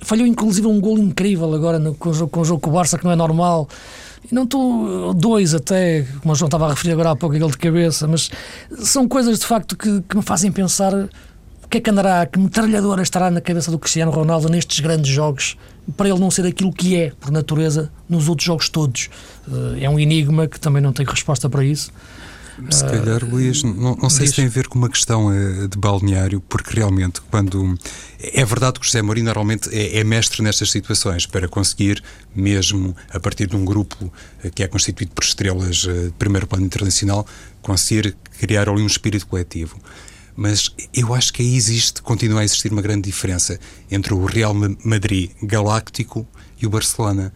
Falhou 0.00 0.26
inclusive 0.26 0.66
um 0.66 0.80
gol 0.80 0.98
incrível 0.98 1.52
agora 1.54 1.78
no, 1.78 1.94
com, 1.94 2.10
o 2.10 2.14
jogo, 2.14 2.30
com 2.30 2.40
o 2.40 2.44
jogo 2.44 2.60
com 2.60 2.70
o 2.70 2.72
Barça, 2.72 2.98
que 2.98 3.04
não 3.04 3.12
é 3.12 3.16
normal. 3.16 3.68
Não 4.30 4.44
estou. 4.44 5.12
Dois 5.14 5.54
até, 5.54 6.06
como 6.20 6.32
o 6.32 6.36
João 6.36 6.46
estava 6.46 6.66
a 6.66 6.70
referir 6.70 6.92
agora 6.92 7.10
há 7.10 7.16
pouco, 7.16 7.36
aquele 7.36 7.50
de 7.50 7.58
cabeça, 7.58 8.06
mas 8.06 8.30
são 8.78 9.06
coisas 9.06 9.38
de 9.38 9.46
facto 9.46 9.76
que, 9.76 10.02
que 10.02 10.16
me 10.16 10.22
fazem 10.22 10.50
pensar 10.50 11.08
o 11.64 11.68
que 11.68 11.78
é 11.78 11.80
que 11.80 11.90
andará, 11.90 12.26
que 12.26 12.38
metralhadora 12.38 13.02
estará 13.02 13.30
na 13.30 13.40
cabeça 13.40 13.70
do 13.70 13.78
Cristiano 13.78 14.12
Ronaldo 14.12 14.48
nestes 14.48 14.80
grandes 14.80 15.10
jogos 15.10 15.56
para 15.96 16.08
ele 16.08 16.18
não 16.18 16.30
ser 16.30 16.46
aquilo 16.46 16.72
que 16.72 16.96
é, 16.96 17.12
por 17.20 17.30
natureza, 17.30 17.90
nos 18.08 18.28
outros 18.28 18.46
jogos 18.46 18.68
todos. 18.68 19.10
Eh, 19.46 19.84
é 19.84 19.90
um 19.90 19.98
enigma 19.98 20.46
que 20.46 20.58
também 20.58 20.82
não 20.82 20.92
tenho 20.92 21.08
resposta 21.08 21.48
para 21.48 21.64
isso. 21.64 21.92
Se 22.70 22.84
calhar, 22.84 23.24
uh, 23.24 23.28
Luís, 23.28 23.64
não, 23.64 23.96
não 23.96 24.08
sei 24.08 24.28
se 24.28 24.34
tem 24.34 24.46
a 24.46 24.48
ver 24.48 24.68
com 24.68 24.78
uma 24.78 24.88
questão 24.88 25.26
uh, 25.26 25.66
de 25.66 25.76
balneário, 25.76 26.40
porque 26.40 26.72
realmente, 26.76 27.20
quando. 27.28 27.76
É 28.20 28.44
verdade 28.44 28.78
que 28.78 28.82
o 28.82 28.84
José 28.84 29.02
Mourinho 29.02 29.26
normalmente 29.26 29.68
é, 29.74 29.98
é, 29.98 30.04
mestre 30.04 30.40
nestas 30.40 30.70
situações, 30.70 31.26
para 31.26 31.48
conseguir, 31.48 32.02
mesmo 32.34 32.94
a 33.12 33.18
partir 33.18 33.48
de 33.48 33.56
um 33.56 33.64
grupo 33.64 34.12
que 34.54 34.62
é 34.62 34.68
constituído 34.68 35.12
por 35.12 35.24
estrelas 35.24 35.78
de 35.78 36.12
primeiro 36.16 36.46
plano 36.46 36.64
internacional, 36.64 37.26
conseguir 37.60 38.16
criar 38.38 38.68
ali 38.68 38.82
um 38.82 38.86
espírito 38.86 39.26
coletivo. 39.26 39.76
Mas 40.36 40.74
eu 40.92 41.14
acho 41.14 41.32
que 41.32 41.42
aí 41.42 41.54
existe, 41.54 42.02
continua 42.02 42.40
a 42.40 42.44
existir 42.44 42.72
uma 42.72 42.82
grande 42.82 43.02
diferença 43.02 43.58
entre 43.90 44.12
o 44.12 44.24
Real 44.24 44.54
Madrid 44.84 45.30
galáctico 45.42 46.26
e 46.60 46.66
o 46.66 46.70
Barcelona 46.70 47.32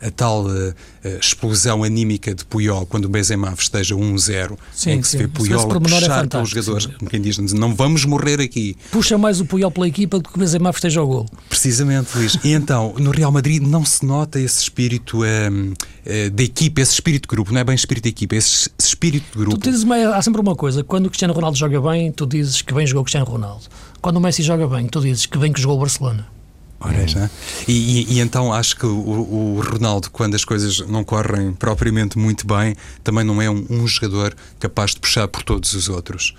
a 0.00 0.10
tal 0.10 0.46
uh, 0.46 0.74
explosão 1.20 1.82
anímica 1.82 2.34
de 2.34 2.44
Puyol 2.44 2.86
quando 2.86 3.06
o 3.06 3.08
Benzema 3.08 3.54
festeja 3.56 3.94
1-0, 3.94 4.52
em 4.52 4.56
que 4.56 4.58
sim. 4.76 5.02
se 5.02 5.16
vê 5.18 5.28
Puyol 5.28 5.60
a 5.60 5.76
é 5.76 5.80
puxar 5.80 6.24
é 6.24 6.28
pelos 6.28 6.50
jogadores, 6.50 6.86
como 6.86 7.10
quem 7.10 7.20
diz, 7.20 7.38
não 7.38 7.74
vamos 7.74 8.04
morrer 8.04 8.40
aqui. 8.40 8.76
Puxa 8.90 9.16
mais 9.16 9.40
o 9.40 9.46
Puyol 9.46 9.70
pela 9.70 9.88
equipa 9.88 10.18
do 10.18 10.28
que 10.28 10.36
o 10.36 10.38
Benzema 10.38 10.72
festeja 10.72 11.02
o 11.02 11.06
gol. 11.06 11.26
Precisamente, 11.48 12.16
Luís. 12.16 12.38
E 12.44 12.52
então, 12.52 12.94
no 12.98 13.10
Real 13.10 13.32
Madrid 13.32 13.62
não 13.62 13.84
se 13.84 14.04
nota 14.04 14.40
esse 14.40 14.60
espírito 14.60 15.18
um, 15.22 15.72
uh, 15.72 16.30
da 16.30 16.42
equipa, 16.42 16.80
esse 16.80 16.94
espírito 16.94 17.22
de 17.22 17.28
grupo, 17.28 17.52
não 17.52 17.60
é 17.60 17.64
bem 17.64 17.74
espírito 17.74 18.04
de 18.04 18.10
equipa, 18.10 18.34
é 18.34 18.38
esse 18.38 18.70
espírito 18.78 19.26
de 19.32 19.38
grupo. 19.38 19.58
Tu 19.58 19.70
dizes, 19.70 19.86
há 19.90 20.22
sempre 20.22 20.40
uma 20.40 20.54
coisa, 20.54 20.84
quando 20.84 21.06
o 21.06 21.08
Cristiano 21.08 21.34
Ronaldo 21.34 21.56
joga 21.56 21.80
bem, 21.80 22.12
tu 22.12 22.26
dizes 22.26 22.62
que 22.62 22.72
bem 22.74 22.86
jogou 22.86 23.02
o 23.02 23.04
Cristiano 23.04 23.26
Ronaldo. 23.26 23.64
Quando 24.00 24.16
o 24.18 24.20
Messi 24.20 24.42
joga 24.42 24.66
bem, 24.68 24.86
tu 24.86 25.00
dizes 25.00 25.26
que 25.26 25.38
bem 25.38 25.52
que 25.52 25.60
jogou 25.60 25.78
o 25.78 25.80
Barcelona. 25.80 26.35
Ora, 26.78 26.94
é, 26.98 27.30
e, 27.66 27.72
e, 27.72 28.14
e, 28.14 28.20
então 28.20 28.52
acho 28.52 28.76
que 28.76 28.84
o, 28.84 28.90
o, 28.90 29.60
Ronaldo, 29.60 30.10
quando 30.10 30.34
as 30.34 30.44
coisas 30.44 30.80
não 30.80 31.02
correm 31.02 31.52
propriamente 31.52 32.18
muito 32.18 32.46
bem, 32.46 32.76
também 33.02 33.24
não 33.24 33.40
é 33.40 33.48
um, 33.50 33.64
um, 33.70 33.86
jogador 33.86 34.36
capaz 34.60 34.90
de 34.90 35.00
puxar 35.00 35.26
por 35.26 35.42
todos 35.42 35.72
os 35.72 35.88
outros. 35.88 36.34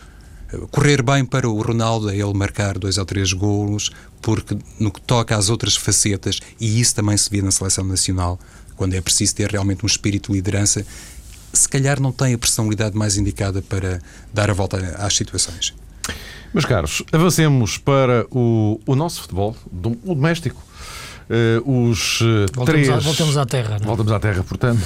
Correr 0.72 1.01
bem 1.01 1.25
para 1.25 1.50
o 1.50 1.60
Ronaldo 1.62 2.10
é 2.10 2.15
ele 2.15 2.34
marcar 2.34 2.77
dois 2.77 2.98
ou 2.98 3.06
três 3.06 3.34
golos, 3.34 3.91
porque 4.22 4.58
no 4.79 4.91
que 4.91 5.01
toca 5.01 5.36
às 5.36 5.50
outras 5.50 5.75
facetas, 5.75 6.39
e 6.60 6.79
isso 6.79 6.96
também 6.96 7.17
se 7.17 7.29
vê 7.29 7.41
na 7.41 7.51
seleção 7.51 7.84
nacional, 7.84 8.39
quando 8.75 8.94
é 8.94 9.01
preciso 9.01 9.36
ter 9.36 9.50
realmente 9.50 9.84
um 9.84 9.88
espírito 9.88 10.32
de 10.32 10.38
liderança, 10.38 10.86
se 11.51 11.67
calhar 11.67 12.00
não 12.00 12.12
tem 12.12 12.34
a 12.34 12.38
personalidade 12.38 12.96
mais 12.96 13.17
indicada 13.17 13.62
para 13.62 14.00
dar 14.34 14.50
a 14.50 14.53
volta 14.53 14.77
às 15.00 15.15
situações. 15.15 15.74
Meus 16.53 16.65
caros, 16.65 17.03
avancemos 17.11 17.77
para 17.77 18.25
o, 18.31 18.79
o 18.85 18.95
nosso 18.95 19.21
futebol, 19.21 19.55
do, 19.71 19.91
o 20.03 20.15
doméstico. 20.15 20.61
Uh, 21.29 21.89
os 21.89 22.21
uh, 22.21 22.45
voltamos 22.53 22.65
três. 22.65 22.89
A, 22.89 22.99
voltamos 22.99 23.37
à 23.37 23.45
terra. 23.45 23.77
Não? 23.79 23.83
É? 23.83 23.85
Voltamos 23.85 24.11
à 24.13 24.19
terra, 24.19 24.43
portanto. 24.43 24.81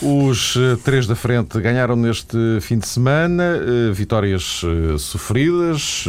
Os 0.00 0.56
uh, 0.56 0.76
três 0.82 1.06
da 1.06 1.14
frente 1.14 1.60
ganharam 1.60 1.94
neste 1.94 2.36
fim 2.60 2.78
de 2.78 2.88
semana, 2.88 3.60
vitórias 3.92 4.62
sofridas, 4.98 6.04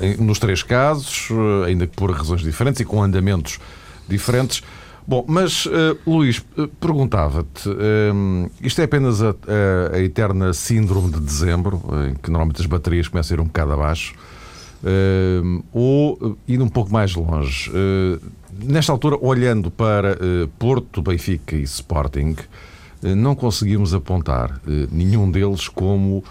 em, 0.00 0.16
nos 0.16 0.38
três 0.38 0.62
casos, 0.62 1.28
ainda 1.66 1.86
que 1.86 1.94
por 1.94 2.10
razões 2.10 2.40
diferentes 2.40 2.80
e 2.80 2.84
com 2.84 3.02
andamentos 3.02 3.58
diferentes. 4.08 4.62
Bom, 5.08 5.24
mas 5.26 5.66
Luís, 6.06 6.44
perguntava-te: 6.78 7.70
isto 8.60 8.80
é 8.82 8.84
apenas 8.84 9.22
a, 9.22 9.30
a, 9.30 9.96
a, 9.96 10.00
eterna 10.00 10.52
síndrome 10.52 11.10
de 11.10 11.18
dezembro, 11.18 11.82
em 12.06 12.14
que 12.14 12.30
normalmente 12.30 12.60
as 12.60 12.66
baterias 12.66 13.08
começam 13.08 13.34
a 13.34 13.40
ir 13.40 13.40
um 13.40 13.46
bocado 13.46 13.72
abaixo? 13.72 14.14
Uh, 14.82 15.64
ou 15.72 16.38
ir 16.46 16.60
um 16.62 16.68
pouco 16.68 16.92
mais 16.92 17.14
longe. 17.14 17.70
Uh, 17.70 18.20
nesta 18.52 18.92
altura, 18.92 19.18
olhando 19.20 19.70
para 19.70 20.12
uh, 20.12 20.48
Porto, 20.58 21.02
Benfica 21.02 21.56
e 21.56 21.62
Sporting, 21.62 22.36
não 23.02 23.34
conseguimos 23.36 23.94
apontar 23.94 24.60
nenhum 24.90 25.30
deles 25.30 25.68
como, 25.68 26.24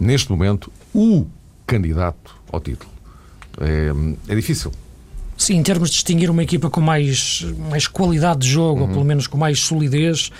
neste 0.00 0.30
momento, 0.30 0.72
o 0.94 1.26
candidato 1.66 2.34
ao 2.50 2.58
título. 2.58 2.90
É, 3.60 3.92
é, 4.32 4.34
difícil. 4.34 4.72
Sim, 5.40 5.56
em 5.56 5.62
termos 5.62 5.88
de 5.88 5.94
distinguir 5.94 6.28
uma 6.28 6.42
equipa 6.42 6.68
com 6.68 6.82
mais, 6.82 7.46
mais 7.70 7.88
qualidade 7.88 8.40
de 8.40 8.48
jogo, 8.50 8.82
uhum. 8.82 8.86
ou 8.88 8.92
pelo 8.92 9.04
menos 9.06 9.26
com 9.26 9.38
mais 9.38 9.58
solidez, 9.58 10.30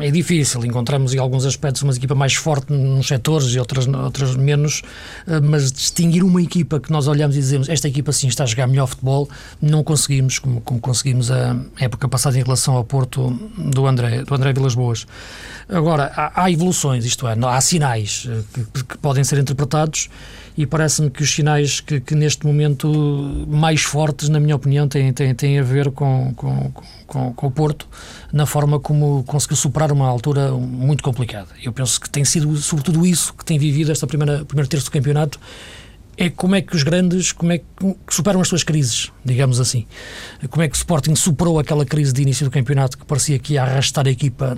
é 0.00 0.10
difícil. 0.10 0.64
Encontramos 0.64 1.14
em 1.14 1.18
alguns 1.18 1.44
aspectos 1.44 1.82
uma 1.82 1.92
equipa 1.92 2.14
mais 2.14 2.34
forte 2.34 2.72
nos 2.72 3.06
setores 3.06 3.54
e 3.54 3.58
outras, 3.58 3.86
outras 3.86 4.36
menos, 4.36 4.82
hum, 5.26 5.40
mas 5.50 5.70
distinguir 5.70 6.24
uma 6.24 6.42
equipa 6.42 6.80
que 6.80 6.90
nós 6.90 7.06
olhamos 7.06 7.36
e 7.36 7.40
dizemos 7.40 7.68
esta 7.68 7.88
equipa 7.88 8.12
sim 8.12 8.28
está 8.28 8.44
a 8.44 8.46
jogar 8.46 8.66
melhor 8.66 8.86
futebol, 8.86 9.28
não 9.60 9.84
conseguimos, 9.84 10.38
como, 10.38 10.60
como 10.60 10.80
conseguimos 10.80 11.30
a 11.30 11.56
época 11.78 12.08
passada 12.08 12.38
em 12.38 12.42
relação 12.42 12.74
ao 12.74 12.84
Porto 12.84 13.30
do 13.56 13.86
André, 13.86 14.24
do 14.24 14.34
André 14.34 14.52
Vilas 14.52 14.74
Boas. 14.74 15.06
Agora, 15.68 16.12
há, 16.14 16.44
há 16.44 16.50
evoluções, 16.50 17.04
isto 17.04 17.26
é, 17.26 17.36
há 17.40 17.60
sinais 17.60 18.28
eh, 18.28 18.40
que, 18.52 18.84
que 18.84 18.98
podem 18.98 19.24
ser 19.24 19.38
interpretados 19.38 20.08
e 20.56 20.64
parece-me 20.64 21.10
que 21.10 21.22
os 21.22 21.30
sinais 21.30 21.80
que, 21.80 22.00
que, 22.00 22.14
neste 22.14 22.46
momento 22.46 22.88
mais 23.46 23.82
fortes, 23.82 24.28
na 24.28 24.40
minha 24.40 24.56
opinião, 24.56 24.88
têm, 24.88 25.12
têm, 25.12 25.34
têm 25.34 25.58
a 25.58 25.62
ver 25.62 25.90
com, 25.90 26.32
com, 26.34 26.72
com, 27.06 27.32
com, 27.34 27.46
o 27.46 27.50
Porto, 27.50 27.86
na 28.32 28.46
forma 28.46 28.80
como 28.80 29.22
conseguiu 29.36 29.56
superar 29.56 29.92
uma 29.92 30.08
altura 30.08 30.50
muito 30.52 31.04
complicada. 31.04 31.48
Eu 31.62 31.72
penso 31.72 32.00
que 32.00 32.08
tem 32.08 32.24
sido 32.24 32.56
sobretudo 32.56 33.06
isso 33.06 33.34
que 33.34 33.44
tem 33.44 33.58
vivido 33.58 33.92
primeira 34.06 34.44
primeiro 34.44 34.68
terço 34.68 34.86
do 34.86 34.90
campeonato, 34.90 35.38
é 36.16 36.30
como 36.30 36.54
é 36.54 36.62
que 36.62 36.74
os 36.74 36.82
grandes 36.82 37.32
como 37.32 37.52
é 37.52 37.58
que 37.58 37.64
superam 38.08 38.40
as 38.40 38.48
suas 38.48 38.64
crises, 38.64 39.12
digamos 39.22 39.60
assim. 39.60 39.86
Como 40.48 40.62
é 40.62 40.68
que 40.68 40.74
o 40.74 40.78
Sporting 40.78 41.14
superou 41.14 41.58
aquela 41.58 41.84
crise 41.84 42.12
de 42.12 42.22
início 42.22 42.46
do 42.46 42.50
campeonato 42.50 42.96
que 42.96 43.04
parecia 43.04 43.38
que 43.38 43.54
ia 43.54 43.62
arrastar 43.62 44.06
a 44.06 44.10
equipa 44.10 44.56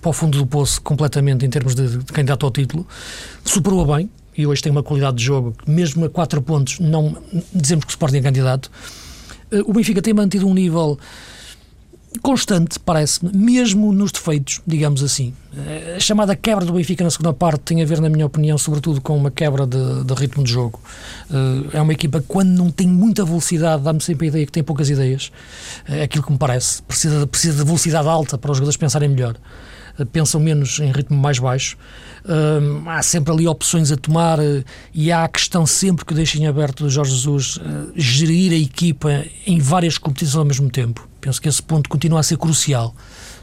para 0.00 0.10
o 0.10 0.12
fundo 0.12 0.38
do 0.38 0.46
poço 0.46 0.80
completamente 0.82 1.44
em 1.44 1.50
termos 1.50 1.74
de, 1.74 1.98
de 1.98 2.12
candidato 2.12 2.44
ao 2.44 2.52
título, 2.52 2.86
superou-a 3.44 3.96
bem, 3.96 4.10
e 4.36 4.46
hoje 4.46 4.62
tem 4.62 4.70
uma 4.70 4.84
qualidade 4.84 5.16
de 5.16 5.24
jogo 5.24 5.52
que, 5.52 5.68
mesmo 5.68 6.04
a 6.04 6.08
4 6.08 6.40
pontos, 6.42 6.78
não 6.78 7.16
dizemos 7.52 7.84
que 7.84 7.90
o 7.90 7.92
Sporting 7.92 8.18
é 8.18 8.22
candidato. 8.22 8.70
Eh, 9.50 9.62
o 9.64 9.72
Benfica 9.72 10.00
tem 10.00 10.14
mantido 10.14 10.46
um 10.46 10.54
nível 10.54 10.96
constante, 12.22 12.78
parece-me, 12.78 13.30
mesmo 13.32 13.92
nos 13.92 14.12
defeitos, 14.12 14.60
digamos 14.66 15.02
assim. 15.02 15.32
Eh, 15.56 15.94
a 15.96 16.00
chamada 16.00 16.34
quebra 16.34 16.64
do 16.64 16.72
Benfica 16.72 17.04
na 17.04 17.10
segunda 17.10 17.32
parte 17.32 17.60
tem 17.60 17.82
a 17.82 17.84
ver, 17.84 18.00
na 18.00 18.08
minha 18.08 18.26
opinião, 18.26 18.56
sobretudo 18.56 19.00
com 19.00 19.16
uma 19.16 19.30
quebra 19.30 19.66
de, 19.66 20.04
de 20.04 20.14
ritmo 20.14 20.42
de 20.42 20.50
jogo. 20.50 20.80
Eh, 21.30 21.76
é 21.78 21.80
uma 21.80 21.92
equipa 21.92 22.20
que, 22.20 22.26
quando 22.26 22.50
não 22.50 22.70
tem 22.70 22.86
muita 22.86 23.24
velocidade, 23.24 23.82
dá-me 23.82 24.00
sempre 24.00 24.26
a 24.26 24.28
ideia 24.28 24.46
que 24.46 24.52
tem 24.52 24.62
poucas 24.62 24.88
ideias. 24.88 25.30
É 25.86 26.02
aquilo 26.02 26.24
que 26.24 26.32
me 26.32 26.38
parece. 26.38 26.82
Precisa, 26.82 27.26
precisa 27.26 27.58
de 27.58 27.64
velocidade 27.64 28.08
alta 28.08 28.38
para 28.38 28.50
os 28.50 28.56
jogadores 28.56 28.76
pensarem 28.76 29.08
melhor. 29.08 29.36
Pensam 30.06 30.40
menos 30.40 30.78
em 30.78 30.90
ritmo 30.90 31.16
mais 31.16 31.38
baixo. 31.38 31.76
Uh, 32.24 32.88
há 32.88 33.02
sempre 33.02 33.32
ali 33.32 33.48
opções 33.48 33.90
a 33.90 33.96
tomar 33.96 34.38
uh, 34.38 34.64
e 34.92 35.10
há 35.10 35.24
a 35.24 35.28
questão 35.28 35.66
sempre 35.66 36.04
que 36.04 36.14
deixem 36.14 36.46
aberto 36.46 36.84
do 36.84 36.90
Jorge 36.90 37.12
Jesus 37.12 37.56
uh, 37.56 37.92
gerir 37.96 38.52
a 38.52 38.56
equipa 38.56 39.24
em 39.46 39.58
várias 39.58 39.98
competições 39.98 40.36
ao 40.36 40.44
mesmo 40.44 40.70
tempo. 40.70 41.08
Penso 41.20 41.40
que 41.40 41.48
esse 41.48 41.62
ponto 41.62 41.88
continua 41.88 42.20
a 42.20 42.22
ser 42.22 42.36
crucial. 42.36 42.94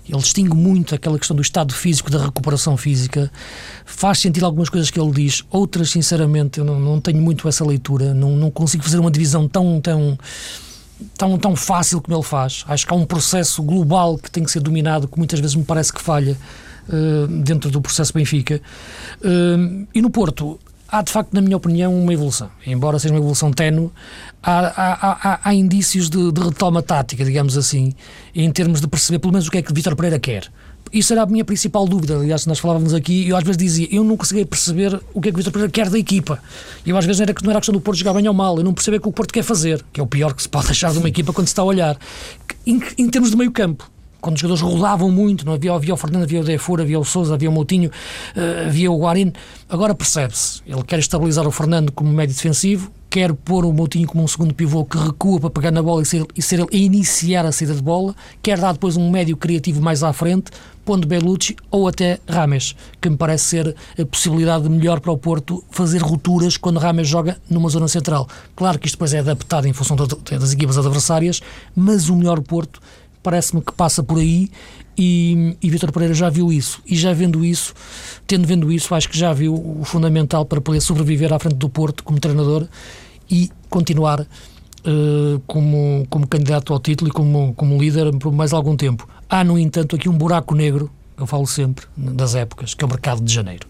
Ele 0.07 0.21
distingue 0.21 0.55
muito 0.55 0.93
aquela 0.93 1.17
questão 1.17 1.35
do 1.35 1.41
estado 1.41 1.73
físico, 1.73 2.11
da 2.11 2.25
recuperação 2.25 2.77
física. 2.77 3.31
Faz 3.85 4.19
sentido 4.19 4.45
algumas 4.45 4.69
coisas 4.69 4.91
que 4.91 4.99
ele 4.99 5.11
diz, 5.11 5.43
outras, 5.49 5.89
sinceramente, 5.89 6.59
eu 6.59 6.65
não, 6.65 6.79
não 6.79 7.01
tenho 7.01 7.19
muito 7.19 7.47
essa 7.47 7.65
leitura. 7.65 8.13
Não, 8.13 8.35
não 8.35 8.51
consigo 8.51 8.83
fazer 8.83 8.99
uma 8.99 9.09
divisão 9.09 9.47
tão, 9.47 9.81
tão, 9.81 10.17
tão, 11.17 11.37
tão 11.37 11.55
fácil 11.55 12.01
como 12.01 12.17
ele 12.17 12.23
faz. 12.23 12.63
Acho 12.67 12.85
que 12.85 12.93
há 12.93 12.95
um 12.95 13.05
processo 13.05 13.61
global 13.63 14.17
que 14.17 14.29
tem 14.29 14.43
que 14.43 14.51
ser 14.51 14.59
dominado, 14.59 15.07
que 15.07 15.17
muitas 15.17 15.39
vezes 15.39 15.55
me 15.55 15.63
parece 15.63 15.91
que 15.91 16.01
falha 16.01 16.37
uh, 16.89 17.27
dentro 17.27 17.69
do 17.69 17.81
processo 17.81 18.13
Benfica. 18.13 18.61
Uh, 19.21 19.87
e 19.93 20.01
no 20.01 20.09
Porto, 20.09 20.59
há 20.87 21.01
de 21.01 21.11
facto, 21.11 21.33
na 21.33 21.41
minha 21.41 21.57
opinião, 21.57 21.93
uma 21.93 22.13
evolução. 22.13 22.49
Embora 22.65 22.99
seja 22.99 23.13
uma 23.13 23.19
evolução 23.19 23.51
tenue, 23.51 23.89
há, 24.41 24.59
há, 24.59 25.31
há, 25.33 25.39
há 25.43 25.53
indícios 25.53 26.09
de, 26.09 26.31
de, 26.31 26.41
retoma 26.41 26.81
tática, 26.81 27.23
digamos 27.25 27.57
assim, 27.57 27.93
em 28.33 28.49
termos 28.51 28.81
de 28.81 28.87
perceber 28.87 29.19
pelo 29.19 29.33
menos 29.33 29.47
o 29.47 29.51
que 29.51 29.57
é 29.57 29.61
que 29.61 29.73
Vítor 29.73 29.95
Pereira 29.95 30.19
quer. 30.19 30.49
Isso 30.91 31.13
era 31.13 31.23
a 31.23 31.25
minha 31.25 31.43
principal 31.43 31.87
dúvida. 31.87 32.17
Aliás, 32.17 32.45
nós 32.45 32.59
falávamos 32.59 32.93
aqui, 32.93 33.27
eu 33.27 33.35
às 33.35 33.43
vezes 33.43 33.57
dizia, 33.57 33.87
eu 33.91 34.03
não 34.03 34.15
consegui 34.15 34.45
perceber 34.45 34.99
o 35.13 35.21
que 35.21 35.29
é 35.29 35.31
que 35.31 35.35
o 35.35 35.37
Vítor 35.37 35.51
Pereira 35.51 35.71
quer 35.71 35.89
da 35.89 35.97
equipa. 35.97 36.39
Eu 36.85 36.97
às 36.97 37.05
vezes 37.05 37.21
era, 37.21 37.33
não 37.43 37.49
era 37.49 37.57
a 37.57 37.61
questão 37.61 37.73
do 37.73 37.81
Porto 37.81 37.97
jogar 37.97 38.13
bem 38.13 38.27
ou 38.27 38.33
mal, 38.33 38.57
eu 38.57 38.63
não 38.63 38.73
percebia 38.73 38.99
o 38.99 39.01
que 39.01 39.09
o 39.09 39.11
Porto 39.11 39.33
quer 39.33 39.43
fazer, 39.43 39.83
que 39.91 39.99
é 39.99 40.03
o 40.03 40.07
pior 40.07 40.33
que 40.33 40.41
se 40.41 40.49
pode 40.49 40.69
achar 40.71 40.91
de 40.91 40.99
uma 40.99 41.09
equipa 41.09 41.33
quando 41.33 41.47
se 41.47 41.51
está 41.51 41.61
a 41.61 41.65
olhar. 41.65 41.97
Em, 42.65 42.81
em 42.97 43.09
termos 43.09 43.31
de 43.31 43.37
meio 43.37 43.51
campo, 43.51 43.89
quando 44.25 44.37
os 44.37 44.41
jogadores 44.41 44.73
rodavam 44.73 45.11
muito, 45.11 45.45
não 45.45 45.53
havia, 45.53 45.71
havia 45.71 45.93
o 45.93 45.97
Fernando, 45.97 46.23
havia 46.23 46.41
o 46.41 46.43
Defur, 46.43 46.81
havia 46.81 46.99
o 46.99 47.05
Souza, 47.05 47.35
havia 47.35 47.47
o 47.47 47.53
Moutinho, 47.53 47.91
uh, 48.35 48.67
havia 48.67 48.91
o 48.91 48.97
Guarino. 48.97 49.31
Agora 49.69 49.93
percebe-se, 49.93 50.63
ele 50.65 50.81
quer 50.83 50.97
estabilizar 50.97 51.47
o 51.47 51.51
Fernando 51.51 51.91
como 51.91 52.11
médio 52.11 52.35
defensivo, 52.35 52.91
quer 53.07 53.31
pôr 53.33 53.63
o 53.65 53.71
Moutinho 53.71 54.07
como 54.07 54.23
um 54.23 54.27
segundo 54.27 54.53
pivô 54.53 54.83
que 54.83 54.97
recua 54.97 55.39
para 55.39 55.51
pegar 55.51 55.69
na 55.69 55.83
bola 55.83 56.01
e 56.01 56.05
ser, 56.07 56.25
e 56.35 56.41
ser 56.41 56.59
ele 56.59 56.67
a 56.73 56.75
iniciar 56.75 57.45
a 57.45 57.51
saída 57.51 57.75
de 57.75 57.83
bola, 57.83 58.15
quer 58.41 58.59
dar 58.59 58.73
depois 58.73 58.97
um 58.97 59.11
médio 59.11 59.37
criativo 59.37 59.79
mais 59.79 60.01
à 60.01 60.11
frente, 60.11 60.51
pondo 60.85 61.07
Bellucci 61.07 61.55
ou 61.71 61.87
até 61.87 62.19
Rames, 62.27 62.75
que 63.01 63.09
me 63.09 63.17
parece 63.17 63.45
ser 63.45 63.75
a 63.99 64.05
possibilidade 64.05 64.69
melhor 64.69 64.99
para 64.99 65.11
o 65.11 65.17
Porto 65.17 65.63
fazer 65.71 66.01
rupturas 66.01 66.55
quando 66.55 66.79
Rames 66.79 67.07
joga 67.07 67.37
numa 67.49 67.67
zona 67.69 67.87
central. 67.87 68.29
Claro 68.55 68.77
que 68.77 68.85
isto 68.85 68.95
depois 68.95 69.13
é 69.13 69.19
adaptado 69.19 69.67
em 69.67 69.73
função 69.73 69.97
das 69.97 70.53
equipas 70.53 70.77
adversárias, 70.77 71.41
mas 71.75 72.07
o 72.07 72.15
melhor 72.15 72.39
Porto 72.41 72.79
parece-me 73.23 73.61
que 73.61 73.73
passa 73.73 74.03
por 74.03 74.19
aí 74.19 74.51
e, 74.97 75.57
e 75.61 75.69
Vitor 75.69 75.91
Pereira 75.91 76.13
já 76.13 76.29
viu 76.29 76.51
isso. 76.53 76.81
E 76.85 76.95
já 76.95 77.11
vendo 77.11 77.43
isso, 77.43 77.73
tendo 78.27 78.47
vendo 78.47 78.71
isso, 78.71 78.93
acho 78.93 79.09
que 79.09 79.17
já 79.17 79.33
viu 79.33 79.53
o 79.53 79.83
fundamental 79.83 80.45
para 80.45 80.61
poder 80.61 80.79
sobreviver 80.79 81.33
à 81.33 81.39
frente 81.39 81.55
do 81.55 81.67
Porto 81.67 82.03
como 82.03 82.19
treinador 82.19 82.67
e 83.29 83.49
continuar 83.69 84.21
uh, 84.21 85.41
como, 85.47 86.05
como 86.09 86.27
candidato 86.27 86.71
ao 86.71 86.79
título 86.79 87.09
e 87.09 87.11
como, 87.11 87.53
como 87.55 87.77
líder 87.77 88.15
por 88.17 88.31
mais 88.31 88.53
algum 88.53 88.75
tempo. 88.75 89.07
Há, 89.29 89.43
no 89.43 89.57
entanto, 89.57 89.95
aqui 89.95 90.07
um 90.07 90.17
buraco 90.17 90.53
negro, 90.55 90.91
eu 91.17 91.25
falo 91.25 91.47
sempre, 91.47 91.85
das 91.95 92.35
épocas, 92.35 92.73
que 92.73 92.83
é 92.83 92.87
o 92.87 92.89
mercado 92.89 93.21
de 93.21 93.33
janeiro 93.33 93.67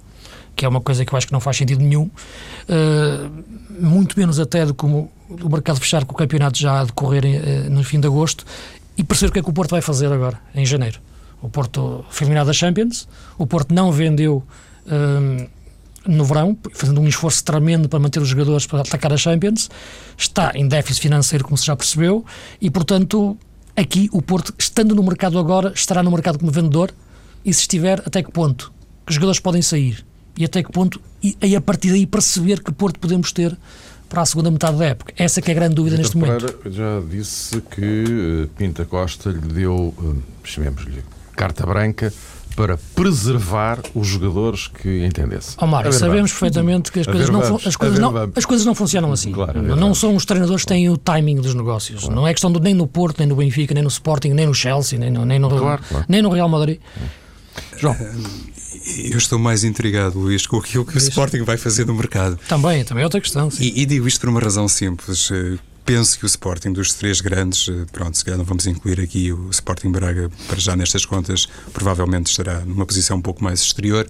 que 0.55 0.65
é 0.65 0.67
uma 0.67 0.79
coisa 0.79 1.03
que 1.03 1.13
eu 1.13 1.17
acho 1.17 1.27
que 1.27 1.33
não 1.33 1.39
faz 1.39 1.57
sentido 1.57 1.83
nenhum, 1.83 2.03
uh, 2.03 3.43
muito 3.77 4.17
menos 4.17 4.39
até 4.39 4.65
do 4.65 4.73
como 4.73 5.11
o 5.29 5.49
mercado 5.49 5.79
fechar 5.79 6.05
com 6.05 6.13
o 6.13 6.15
campeonato 6.15 6.57
já 6.57 6.79
a 6.79 6.85
decorrer 6.85 7.25
uh, 7.25 7.69
no 7.69 7.83
fim 7.83 7.99
de 7.99 8.07
agosto, 8.07 8.45
e 8.97 9.03
perceber 9.03 9.29
o 9.29 9.33
que 9.33 9.39
é 9.39 9.43
que 9.43 9.49
o 9.49 9.53
Porto 9.53 9.71
vai 9.71 9.81
fazer 9.81 10.11
agora, 10.11 10.39
em 10.53 10.65
janeiro. 10.65 10.99
O 11.41 11.49
Porto 11.49 12.05
foi 12.09 12.25
eliminado 12.25 12.47
da 12.47 12.53
Champions, 12.53 13.07
o 13.37 13.45
Porto 13.45 13.73
não 13.73 13.91
vendeu 13.91 14.41
um, 14.87 15.47
no 16.07 16.23
verão, 16.23 16.57
fazendo 16.73 17.01
um 17.01 17.07
esforço 17.07 17.43
tremendo 17.43 17.89
para 17.89 17.99
manter 17.99 18.21
os 18.21 18.29
jogadores 18.29 18.65
para 18.65 18.79
atacar 18.79 19.11
a 19.11 19.17
Champions, 19.17 19.69
está 20.17 20.53
em 20.55 20.67
déficit 20.67 21.01
financeiro, 21.01 21.43
como 21.43 21.57
se 21.57 21.65
já 21.65 21.75
percebeu, 21.75 22.25
e 22.61 22.71
portanto, 22.71 23.37
aqui 23.75 24.09
o 24.11 24.21
Porto, 24.21 24.53
estando 24.57 24.95
no 24.95 25.03
mercado 25.03 25.37
agora, 25.37 25.71
estará 25.75 26.01
no 26.01 26.11
mercado 26.11 26.39
como 26.39 26.51
vendedor, 26.51 26.91
e 27.43 27.53
se 27.53 27.61
estiver, 27.61 28.01
até 28.05 28.23
que 28.23 28.31
ponto? 28.31 28.71
Que 29.05 29.11
os 29.11 29.15
jogadores 29.15 29.39
podem 29.39 29.61
sair, 29.61 30.05
e 30.37 30.45
até 30.45 30.63
que 30.63 30.71
ponto, 30.71 31.01
e, 31.21 31.37
e 31.41 31.55
a 31.55 31.61
partir 31.61 31.89
daí 31.89 32.05
perceber 32.05 32.63
que 32.63 32.71
Porto 32.71 32.99
podemos 32.99 33.31
ter 33.31 33.55
para 34.09 34.21
a 34.21 34.25
segunda 34.25 34.49
metade 34.51 34.77
da 34.77 34.85
época. 34.85 35.13
Essa 35.17 35.39
é 35.39 35.51
a 35.51 35.53
grande 35.53 35.75
dúvida 35.75 35.97
neste 35.97 36.17
momento. 36.17 36.55
já 36.69 37.01
disse 37.09 37.61
que 37.61 38.03
uh, 38.03 38.47
Pinta 38.57 38.85
Costa 38.85 39.29
lhe 39.29 39.53
deu, 39.53 39.93
uh, 39.97 40.23
chamemos-lhe, 40.43 41.03
carta 41.35 41.65
branca 41.65 42.13
para 42.55 42.77
preservar 42.95 43.81
os 43.93 44.07
jogadores 44.07 44.67
que 44.67 45.05
entendesse. 45.05 45.55
Oh, 45.59 45.67
Mário, 45.67 45.91
sabemos 45.91 46.31
perfeitamente 46.31 46.91
que 46.91 47.01
as 47.01 47.05
coisas, 47.05 47.29
não, 47.29 47.41
as, 47.41 47.75
coisas 47.75 47.99
não, 47.99 48.31
as 48.35 48.45
coisas 48.45 48.65
não 48.65 48.73
funcionam 48.73 49.11
assim. 49.11 49.31
Claro, 49.31 49.61
não 49.61 49.93
são 49.93 50.15
os 50.15 50.25
treinadores 50.25 50.63
que 50.63 50.69
têm 50.69 50.89
o 50.89 50.97
timing 50.97 51.35
dos 51.35 51.53
negócios. 51.53 52.01
Claro. 52.01 52.15
Não 52.15 52.27
é 52.27 52.33
questão 52.33 52.51
do, 52.51 52.59
nem 52.59 52.73
no 52.73 52.87
Porto, 52.87 53.19
nem 53.19 53.27
no 53.27 53.35
Benfica, 53.35 53.73
nem 53.73 53.83
no 53.83 53.89
Sporting, 53.89 54.29
nem 54.29 54.45
no 54.45 54.53
Chelsea, 54.53 54.97
nem 54.97 55.11
no, 55.11 55.25
nem 55.25 55.37
no, 55.37 55.49
claro, 55.49 55.83
nem 56.07 56.21
no 56.21 56.29
Real 56.29 56.47
Madrid. 56.47 56.79
João. 57.77 57.95
Eu 58.97 59.17
estou 59.17 59.39
mais 59.39 59.63
intrigado, 59.63 60.19
Luís, 60.19 60.45
com 60.45 60.57
aquilo 60.57 60.85
que 60.85 60.91
Luís. 60.91 61.05
o 61.05 61.09
Sporting 61.09 61.41
vai 61.41 61.57
fazer 61.57 61.85
no 61.85 61.95
mercado. 61.95 62.37
Também, 62.47 62.83
também 62.83 63.01
é 63.01 63.05
outra 63.05 63.19
questão. 63.19 63.49
E, 63.59 63.81
e, 63.81 63.85
digo 63.85 64.07
isto 64.07 64.19
por 64.19 64.29
uma 64.29 64.39
razão 64.39 64.67
simples. 64.67 65.29
Eh, 65.85 65.91
penso 65.95 66.17
que 66.17 66.25
o 66.25 66.27
Sporting, 66.27 66.73
dos 66.73 66.93
três 66.93 67.21
grandes, 67.21 67.67
eh, 67.69 67.85
pronto, 67.91 68.17
se 68.17 68.25
calhar 68.25 68.37
não 68.37 68.45
vamos 68.45 68.65
incluir 68.67 68.99
aqui 68.99 69.31
o 69.31 69.49
Sporting 69.49 69.91
Braga 69.91 70.29
para 70.47 70.59
já 70.59 70.75
nestas 70.75 71.05
contas, 71.05 71.47
provavelmente 71.73 72.27
estará 72.27 72.61
numa 72.61 72.85
posição 72.85 73.17
um 73.17 73.21
pouco 73.21 73.43
mais 73.43 73.61
exterior, 73.61 74.07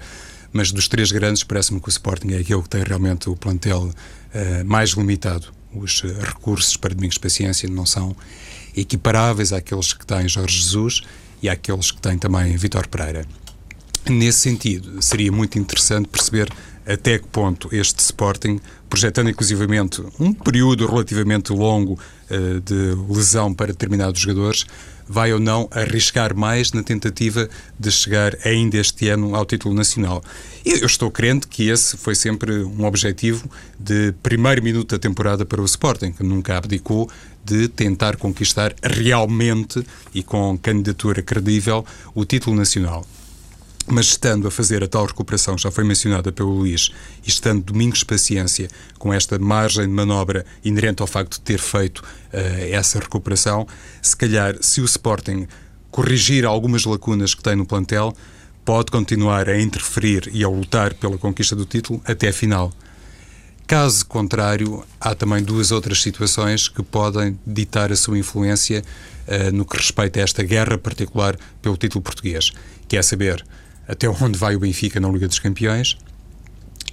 mas 0.53 0.71
dos 0.71 0.87
três 0.87 1.11
grandes, 1.11 1.43
parece-me 1.43 1.79
que 1.79 1.87
o 1.87 1.89
Sporting 1.89 2.29
é 2.31 2.37
aquele 2.37 2.61
que 2.61 2.69
tem 2.69 2.83
realmente 2.83 3.29
o 3.29 3.35
plantel 3.35 3.83
uh, 3.83 4.65
mais 4.65 4.91
limitado. 4.91 5.47
Os 5.73 6.01
uh, 6.03 6.07
recursos 6.21 6.77
para 6.77 6.93
Domingos 6.93 7.17
Paciência 7.17 7.69
não 7.69 7.85
são 7.85 8.15
equiparáveis 8.75 9.51
àqueles 9.51 9.91
que 9.91 10.05
tem 10.05 10.29
Jorge 10.29 10.61
Jesus 10.61 11.01
e 11.41 11.49
àqueles 11.49 11.91
que 11.91 11.99
tem 11.99 12.17
também 12.17 12.55
Vitor 12.55 12.87
Pereira. 12.87 13.25
Nesse 14.09 14.39
sentido, 14.39 15.01
seria 15.01 15.31
muito 15.31 15.59
interessante 15.59 16.07
perceber 16.07 16.49
até 16.85 17.17
que 17.17 17.27
ponto 17.27 17.69
este 17.71 17.99
Sporting, 17.99 18.59
projetando 18.89 19.29
inclusivamente 19.29 20.03
um 20.19 20.33
período 20.33 20.85
relativamente 20.87 21.51
longo 21.51 21.93
uh, 21.93 22.59
de 22.61 22.95
lesão 23.13 23.53
para 23.53 23.67
determinados 23.67 24.21
jogadores, 24.21 24.65
vai 25.07 25.31
ou 25.33 25.39
não 25.39 25.67
arriscar 25.71 26.35
mais 26.35 26.71
na 26.71 26.81
tentativa 26.81 27.47
de 27.79 27.91
chegar 27.91 28.35
ainda 28.43 28.77
este 28.77 29.09
ano 29.09 29.35
ao 29.35 29.45
título 29.45 29.73
nacional. 29.73 30.23
Eu 30.65 30.85
estou 30.85 31.11
crente 31.11 31.47
que 31.47 31.69
esse 31.69 31.95
foi 31.95 32.15
sempre 32.15 32.63
um 32.63 32.85
objetivo 32.85 33.49
de 33.79 34.13
primeiro 34.23 34.63
minuto 34.63 34.95
da 34.95 34.99
temporada 34.99 35.45
para 35.45 35.61
o 35.61 35.65
Sporting, 35.65 36.11
que 36.11 36.23
nunca 36.23 36.57
abdicou 36.57 37.09
de 37.43 37.67
tentar 37.67 38.17
conquistar 38.17 38.73
realmente 38.81 39.85
e 40.13 40.23
com 40.23 40.57
candidatura 40.57 41.21
credível 41.21 41.85
o 42.15 42.25
título 42.25 42.55
nacional. 42.55 43.05
Mas 43.87 44.07
estando 44.07 44.47
a 44.47 44.51
fazer 44.51 44.83
a 44.83 44.87
tal 44.87 45.05
recuperação, 45.05 45.57
já 45.57 45.69
foi 45.69 45.83
mencionada 45.83 46.31
pelo 46.31 46.49
Luís, 46.49 46.91
e 47.23 47.29
estando 47.29 47.63
Domingos 47.63 48.03
Paciência 48.03 48.67
com 48.97 49.13
esta 49.13 49.37
margem 49.37 49.85
de 49.85 49.93
manobra 49.93 50.43
inerente 50.63 51.01
ao 51.03 51.07
facto 51.07 51.33
de 51.33 51.41
ter 51.41 51.59
feito 51.59 51.99
uh, 51.99 52.03
essa 52.71 52.99
recuperação, 52.99 53.67
se 54.01 54.17
calhar, 54.17 54.55
se 54.59 54.81
o 54.81 54.85
Sporting 54.85 55.47
corrigir 55.91 56.45
algumas 56.45 56.83
lacunas 56.83 57.35
que 57.35 57.43
tem 57.43 57.55
no 57.55 57.65
plantel, 57.65 58.13
pode 58.65 58.91
continuar 58.91 59.47
a 59.47 59.61
interferir 59.61 60.31
e 60.33 60.43
a 60.43 60.49
lutar 60.49 60.95
pela 60.95 61.17
conquista 61.19 61.55
do 61.55 61.65
título 61.65 62.01
até 62.05 62.29
a 62.29 62.33
final. 62.33 62.73
Caso 63.67 64.05
contrário, 64.07 64.83
há 64.99 65.13
também 65.13 65.43
duas 65.43 65.71
outras 65.71 66.01
situações 66.01 66.67
que 66.67 66.81
podem 66.81 67.39
ditar 67.45 67.91
a 67.91 67.95
sua 67.95 68.17
influência 68.17 68.83
uh, 69.27 69.55
no 69.55 69.63
que 69.63 69.77
respeita 69.77 70.19
a 70.19 70.23
esta 70.23 70.41
guerra 70.41 70.75
particular 70.75 71.37
pelo 71.61 71.77
título 71.77 72.01
português, 72.01 72.51
que 72.87 72.97
é 72.97 73.01
saber 73.03 73.45
até 73.87 74.09
onde 74.09 74.37
vai 74.37 74.55
o 74.55 74.59
Benfica 74.59 74.99
na 74.99 75.09
Liga 75.09 75.27
dos 75.27 75.39
Campeões 75.39 75.97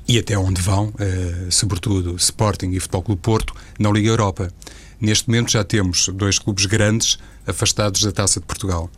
e 0.06 0.18
até 0.18 0.36
onde 0.36 0.60
vão, 0.60 0.88
uh, 0.88 1.50
sobretudo, 1.50 2.16
Sporting 2.16 2.70
e 2.72 2.80
Futebol 2.80 3.02
Clube 3.02 3.22
Porto 3.22 3.54
na 3.78 3.90
Liga 3.90 4.08
Europa. 4.08 4.52
Neste 5.00 5.28
momento 5.28 5.50
já 5.50 5.64
temos 5.64 6.08
dois 6.08 6.38
clubes 6.38 6.66
grandes 6.66 7.18
afastados 7.46 8.02
da 8.02 8.12
Taça 8.12 8.40
de 8.40 8.46
Portugal. 8.46 8.90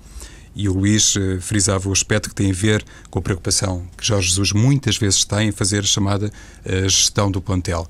E 0.57 0.69
o 0.69 0.75
Luís 0.75 1.15
uh, 1.17 1.41
frisava 1.41 1.89
o 1.89 1.93
aspecto 1.93 2.29
que 2.29 2.35
tem 2.35 2.51
a 2.51 2.55
ver 2.55 2.85
com 3.11 3.19
a 3.19 3.23
preocupação 3.23 3.87
que 3.97 4.07
Jorge 4.07 4.29
Jesus 4.29 4.53
muitas 4.53 4.97
vezes 4.97 5.25
tem 5.25 5.49
em 5.49 5.53
fazer 5.53 5.81
a 5.81 5.87
chamada 5.87 6.33
uh, 6.65 6.89
gestão 6.89 7.31
do 7.31 7.41
plantel. 7.41 7.87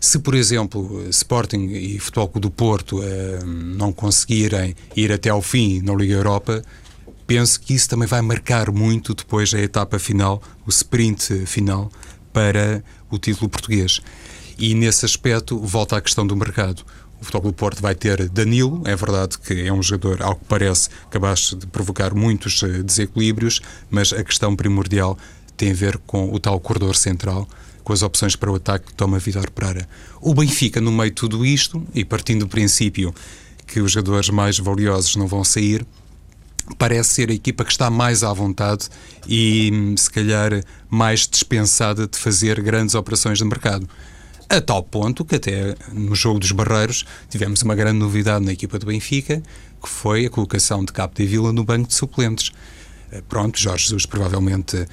Se, 0.00 0.18
por 0.18 0.34
exemplo, 0.34 1.06
Sporting 1.10 1.66
e 1.72 1.98
Futebol 1.98 2.28
Clube 2.28 2.48
do 2.48 2.50
Porto 2.50 3.02
não 3.44 3.92
conseguirem 3.92 4.74
ir 4.96 5.12
até 5.12 5.28
ao 5.28 5.42
fim 5.42 5.82
na 5.82 5.92
Liga 5.92 6.14
Europa, 6.14 6.64
penso 7.30 7.60
que 7.60 7.74
isso 7.74 7.88
também 7.88 8.08
vai 8.08 8.20
marcar 8.22 8.72
muito 8.72 9.14
depois 9.14 9.54
a 9.54 9.60
etapa 9.60 10.00
final, 10.00 10.42
o 10.66 10.68
sprint 10.68 11.46
final, 11.46 11.88
para 12.32 12.82
o 13.08 13.18
título 13.18 13.48
português. 13.48 14.00
E 14.58 14.74
nesse 14.74 15.04
aspecto, 15.04 15.56
volta 15.60 15.96
à 15.96 16.00
questão 16.00 16.26
do 16.26 16.34
mercado. 16.34 16.82
O 17.20 17.24
Futebol 17.24 17.52
do 17.52 17.56
Porto 17.56 17.80
vai 17.80 17.94
ter 17.94 18.28
Danilo, 18.28 18.82
é 18.84 18.96
verdade 18.96 19.38
que 19.38 19.64
é 19.64 19.72
um 19.72 19.80
jogador, 19.80 20.20
ao 20.24 20.34
que 20.34 20.44
parece, 20.46 20.88
capaz 21.08 21.54
de 21.56 21.68
provocar 21.68 22.12
muitos 22.16 22.64
eh, 22.64 22.82
desequilíbrios, 22.82 23.60
mas 23.88 24.12
a 24.12 24.24
questão 24.24 24.56
primordial 24.56 25.16
tem 25.56 25.70
a 25.70 25.74
ver 25.74 25.98
com 25.98 26.34
o 26.34 26.40
tal 26.40 26.58
corredor 26.58 26.96
central, 26.96 27.48
com 27.84 27.92
as 27.92 28.02
opções 28.02 28.34
para 28.34 28.50
o 28.50 28.56
ataque 28.56 28.86
que 28.86 28.94
toma 28.94 29.20
Vitor 29.20 29.48
Pereira. 29.52 29.88
O 30.20 30.34
Benfica, 30.34 30.80
no 30.80 30.90
meio 30.90 31.10
de 31.10 31.14
tudo 31.16 31.46
isto, 31.46 31.80
e 31.94 32.04
partindo 32.04 32.40
do 32.40 32.48
princípio 32.48 33.14
que 33.68 33.80
os 33.80 33.92
jogadores 33.92 34.30
mais 34.30 34.58
valiosos 34.58 35.14
não 35.14 35.28
vão 35.28 35.44
sair, 35.44 35.86
parece 36.78 37.14
ser 37.14 37.30
a 37.30 37.34
equipa 37.34 37.64
que 37.64 37.70
está 37.70 37.90
mais 37.90 38.22
à 38.22 38.32
vontade 38.32 38.88
e, 39.28 39.94
se 39.96 40.10
calhar, 40.10 40.62
mais 40.88 41.26
dispensada 41.28 42.06
de 42.06 42.18
fazer 42.18 42.60
grandes 42.62 42.94
operações 42.94 43.38
de 43.38 43.44
mercado. 43.44 43.88
A 44.48 44.60
tal 44.60 44.82
ponto 44.82 45.24
que 45.24 45.36
até 45.36 45.76
no 45.92 46.14
jogo 46.14 46.40
dos 46.40 46.50
Barreiros 46.50 47.04
tivemos 47.28 47.62
uma 47.62 47.74
grande 47.74 47.98
novidade 47.98 48.44
na 48.44 48.52
equipa 48.52 48.78
do 48.78 48.86
Benfica, 48.86 49.40
que 49.80 49.88
foi 49.88 50.26
a 50.26 50.30
colocação 50.30 50.84
de 50.84 50.92
Capo 50.92 51.14
de 51.14 51.24
Vila 51.24 51.52
no 51.52 51.62
banco 51.64 51.88
de 51.88 51.94
suplentes. 51.94 52.50
Eh, 53.12 53.22
pronto, 53.28 53.58
Jorge 53.58 53.84
Jesus 53.84 54.06
provavelmente 54.06 54.86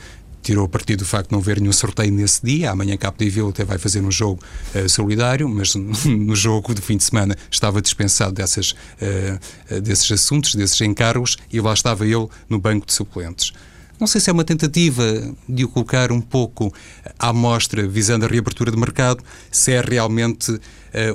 tirou 0.48 0.66
partido 0.66 1.00
do 1.00 1.06
facto 1.06 1.28
de 1.28 1.34
não 1.34 1.40
haver 1.40 1.60
nenhum 1.60 1.74
sorteio 1.74 2.12
nesse 2.12 2.46
dia. 2.46 2.72
Amanhã 2.72 2.96
Capo 2.96 3.22
de 3.22 3.30
Vila 3.30 3.50
até 3.50 3.66
vai 3.66 3.78
fazer 3.78 4.00
um 4.00 4.10
jogo 4.10 4.42
uh, 4.74 4.88
solidário, 4.88 5.48
mas 5.50 5.76
no 6.08 6.36
jogo 6.36 6.74
de 6.74 6.82
fim 6.82 6.96
de 6.96 7.04
semana 7.04 7.36
estava 7.52 7.82
dispensado 7.82 8.32
dessas, 8.32 8.72
uh, 8.72 9.82
desses 9.82 10.10
assuntos, 10.10 10.56
desses 10.56 10.80
encargos, 10.80 11.38
e 11.52 11.60
lá 11.60 11.74
estava 11.74 12.06
ele 12.06 12.28
no 12.48 12.60
banco 12.60 12.86
de 12.86 12.94
suplentes. 12.94 13.52
Não 14.00 14.06
sei 14.06 14.22
se 14.22 14.30
é 14.30 14.34
uma 14.34 14.44
tentativa 14.44 15.04
de 15.50 15.66
o 15.66 15.70
colocar 15.70 16.12
um 16.12 16.22
pouco 16.22 16.72
à 17.18 17.34
mostra, 17.34 17.88
visando 17.88 18.26
a 18.26 18.28
reabertura 18.28 18.70
de 18.70 18.78
mercado, 18.78 19.24
se 19.50 19.72
é 19.72 19.82
realmente 19.82 20.52
uh, 20.52 20.62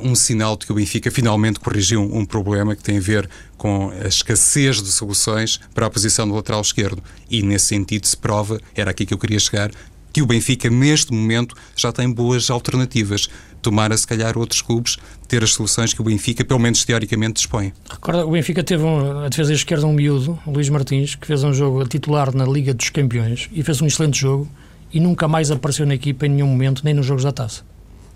um 0.02 0.16
sinal 0.16 0.56
de 0.56 0.66
que 0.66 0.72
o 0.72 0.74
Benfica 0.74 1.08
finalmente 1.08 1.60
corrigiu 1.60 2.00
um, 2.00 2.18
um, 2.18 2.24
problema 2.24 2.74
que 2.74 2.82
tem 2.82 2.98
a 2.98 3.00
ver 3.00 3.30
com 3.56 3.92
a 4.02 4.08
escassez 4.08 4.82
de 4.82 4.90
soluções 4.90 5.60
para 5.72 5.86
a 5.86 5.90
posição 5.90 6.26
do 6.26 6.34
lateral 6.34 6.60
esquerdo. 6.60 7.00
E 7.30 7.40
nesse 7.42 7.66
sentido 7.66 8.04
se 8.06 8.16
prova, 8.16 8.60
era 8.74 8.90
aqui 8.90 9.06
que 9.06 9.14
eu 9.14 9.18
queria 9.18 9.38
chegar, 9.38 9.70
que 10.12 10.22
o 10.22 10.26
Benfica, 10.26 10.68
neste 10.68 11.12
momento, 11.12 11.54
já 11.76 11.90
tem 11.90 12.10
boas 12.10 12.50
alternativas. 12.50 13.28
Tomara, 13.60 13.96
se 13.96 14.06
calhar, 14.06 14.36
outros 14.36 14.60
clubes 14.60 14.96
ter 15.28 15.42
as 15.42 15.52
soluções 15.52 15.94
que 15.94 16.00
o 16.00 16.04
Benfica, 16.04 16.44
pelo 16.44 16.60
menos 16.60 16.84
teoricamente, 16.84 17.34
dispõe. 17.34 17.72
Recorda, 17.88 18.26
o 18.26 18.32
Benfica 18.32 18.62
teve 18.62 18.82
um, 18.82 19.20
a 19.20 19.28
defesa 19.28 19.52
esquerda 19.52 19.86
um 19.86 19.92
miúdo, 19.92 20.38
Luís 20.46 20.68
Martins, 20.68 21.14
que 21.14 21.26
fez 21.26 21.42
um 21.42 21.54
jogo 21.54 21.86
titular 21.86 22.34
na 22.34 22.44
Liga 22.44 22.74
dos 22.74 22.90
Campeões 22.90 23.48
e 23.52 23.62
fez 23.62 23.80
um 23.80 23.86
excelente 23.86 24.20
jogo 24.20 24.48
e 24.92 25.00
nunca 25.00 25.26
mais 25.26 25.50
apareceu 25.50 25.86
na 25.86 25.94
equipa 25.94 26.26
em 26.26 26.30
nenhum 26.30 26.48
momento, 26.48 26.82
nem 26.84 26.92
nos 26.92 27.06
jogos 27.06 27.24
da 27.24 27.32
taça. 27.32 27.62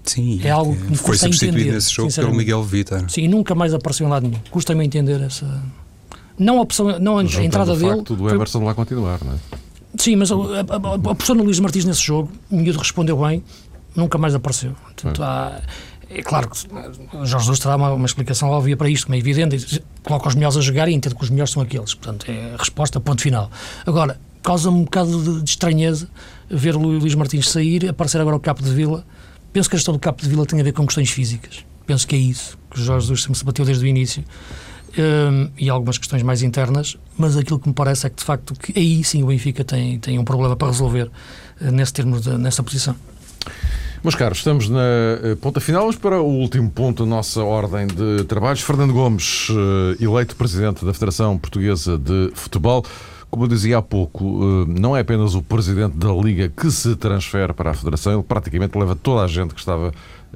Sim, 0.05 0.41
é 0.45 0.51
algo 0.51 0.77
que 0.77 0.91
me 0.91 0.97
foi 0.97 1.17
substituído 1.17 1.59
entender, 1.59 1.75
nesse 1.75 1.93
jogo 1.93 2.13
pelo 2.13 2.35
Miguel 2.35 2.63
Vitor. 2.63 3.11
Sim, 3.11 3.23
e 3.23 3.29
nunca 3.29 3.55
mais 3.55 3.75
apareceu 3.75 4.07
em 4.07 4.11
lado 4.11 4.29
nenhum. 4.29 4.41
Custa-me 4.51 4.85
entender 4.85 5.21
essa. 5.21 5.63
Não 6.39 6.59
a 6.59 6.63
opção, 6.63 6.99
não 7.01 7.19
a, 7.19 7.25
entrada 7.25 7.75
dele. 7.75 7.93
O 7.93 7.97
facto 7.97 8.15
do 8.15 8.29
Everson 8.29 8.59
foi... 8.59 8.67
lá 8.67 8.75
continuar, 8.75 9.19
não 9.25 9.33
é? 9.33 9.37
Sim, 9.99 10.17
mas 10.17 10.31
a, 10.31 10.35
a, 10.35 10.39
a, 10.39 11.33
Luís 11.35 11.59
Martins 11.61 11.85
nesse 11.85 12.03
jogo, 12.03 12.31
o 12.51 12.57
miúdo 12.57 12.79
respondeu 12.79 13.19
bem, 13.19 13.43
nunca 13.95 14.19
mais 14.19 14.35
apareceu. 14.35 14.73
Portanto, 14.85 15.23
há, 15.23 15.61
é 16.09 16.23
claro 16.23 16.49
que 16.51 16.59
o 17.17 17.27
Jorge 17.27 17.47
Jesus 17.47 17.59
terá 17.59 17.77
uma, 17.77 17.93
uma, 17.93 18.07
explicação 18.07 18.49
óbvia 18.51 18.77
para 18.77 18.89
isto, 18.89 19.07
como 19.07 19.17
é 19.17 19.19
evidente, 19.19 19.83
coloca 20.03 20.29
os 20.29 20.35
melhores 20.35 20.57
a 20.57 20.61
jogar 20.61 20.89
e 20.89 20.95
entende 20.95 21.15
que 21.15 21.23
os 21.23 21.31
melhores 21.31 21.53
são 21.53 21.63
aqueles. 21.63 21.95
Portanto, 21.95 22.31
é 22.31 22.55
a 22.55 22.57
resposta, 22.57 23.01
ponto 23.01 23.23
final. 23.23 23.51
Agora, 23.85 24.21
causa-me 24.43 24.79
um 24.79 24.85
bocado 24.85 25.23
de, 25.23 25.43
de, 25.43 25.51
estranheza 25.51 26.09
ver 26.49 26.77
o 26.77 26.79
Luís 26.79 27.15
Martins 27.15 27.51
sair, 27.51 27.89
aparecer 27.89 28.21
agora 28.21 28.37
o 28.37 28.41
Capo 28.41 28.63
de 28.63 28.71
Vila. 28.71 29.05
Penso 29.53 29.69
que 29.69 29.77
a 29.77 29.79
questão 29.79 29.95
do 29.95 29.99
Capo 29.99 30.23
de 30.23 30.29
Vila 30.29 30.47
tem 30.47 30.61
a 30.61 30.63
ver 30.63 30.73
com 30.73 30.87
questões 30.87 31.11
físicas. 31.11 31.65
Penso 31.87 32.07
que 32.07 32.15
é 32.15 32.19
isso 32.19 32.57
que 32.71 32.81
o 32.81 32.83
Jorge 32.83 33.07
Jesus 33.07 33.23
sempre 33.23 33.39
se 33.39 33.45
bateu 33.45 33.65
desde 33.65 33.85
o 33.85 33.89
início 33.89 34.25
um, 35.01 35.49
e 35.59 35.69
algumas 35.69 35.99
questões 35.99 36.23
mais 36.23 36.43
internas, 36.43 36.97
mas 37.17 37.37
aquilo 37.37 37.59
que 37.59 37.69
me 37.69 37.75
parece 37.75 38.07
é 38.07 38.11
que, 38.11 38.17
de 38.17 38.25
facto, 38.25 38.55
que 38.55 38.79
aí 38.79 39.03
sim 39.05 39.23
o 39.23 39.27
Benfica 39.27 39.65
tem, 39.65 39.99
tem 39.99 40.19
um 40.19 40.25
problema 40.25 40.57
para 40.57 40.69
resolver 40.69 41.11
uh, 41.61 41.71
nesse 41.71 41.93
termo, 41.93 42.21
de, 42.21 42.31
nessa 42.39 42.63
posição. 42.63 42.97
Meus 44.03 44.15
caros, 44.15 44.39
estamos 44.39 44.69
na 44.69 44.81
eh, 44.81 45.37
ponta 45.41 45.59
final, 45.59 45.87
mas 45.87 45.97
para 45.97 46.21
o 46.21 46.27
último 46.27 46.71
ponto 46.71 47.03
da 47.03 47.09
nossa 47.09 47.43
ordem 47.43 47.89
de 47.89 48.23
trabalhos. 48.25 48.61
Fernando 48.61 48.93
Gomes, 48.93 49.49
eh, 49.51 50.05
eleito 50.05 50.37
presidente 50.37 50.85
da 50.85 50.93
Federação 50.93 51.37
Portuguesa 51.37 51.99
de 51.99 52.31
Futebol. 52.35 52.85
Como 53.29 53.45
eu 53.45 53.49
dizia 53.49 53.79
há 53.79 53.83
pouco, 53.83 54.25
não 54.69 54.97
é 54.97 55.01
apenas 55.01 55.35
o 55.35 55.43
presidente 55.43 55.97
da 55.97 56.13
Liga 56.13 56.49
que 56.49 56.71
se 56.71 56.95
transfere 56.95 57.53
para 57.53 57.71
a 57.71 57.75
Federação, 57.75 58.13
ele 58.13 58.23
praticamente 58.23 58.79
leva 58.79 58.95
toda 58.95 59.23
a 59.23 59.27
gente 59.27 59.53
que 59.53 59.59
estava 59.59 59.93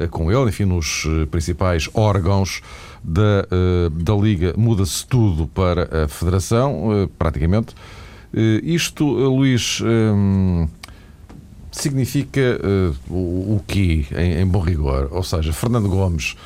com 0.09 0.31
ele, 0.31 0.49
enfim, 0.49 0.65
nos 0.65 1.07
principais 1.31 1.89
órgãos 1.95 2.63
da, 3.03 3.47
uh, 3.51 3.91
da 3.91 4.15
Liga 4.15 4.55
muda-se 4.57 5.07
tudo 5.07 5.47
para 5.47 6.05
a 6.05 6.09
Federação, 6.09 7.09
praticamente. 7.19 7.75
Isto, 8.63 9.05
Luís, 9.05 9.83
significa 11.73 12.61
o, 13.09 13.61
quê, 13.67 14.07
em, 14.17 14.47
bom 14.47 14.61
rigor? 14.61 15.09
Ou 15.11 15.25
seja, 15.25 15.53
Fernando 15.53 15.89
Gomes 15.89 16.37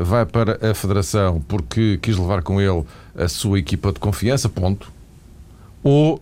vai 0.00 0.26
para 0.26 0.58
a 0.70 0.74
Federação 0.74 1.40
porque 1.46 1.98
quis 2.02 2.16
levar 2.16 2.42
com 2.42 2.60
ele 2.60 2.84
a 3.16 3.28
sua 3.28 3.60
equipa 3.60 3.92
de 3.92 4.00
confiança, 4.00 4.48
ponto. 4.48 4.90
Ou 5.84 6.20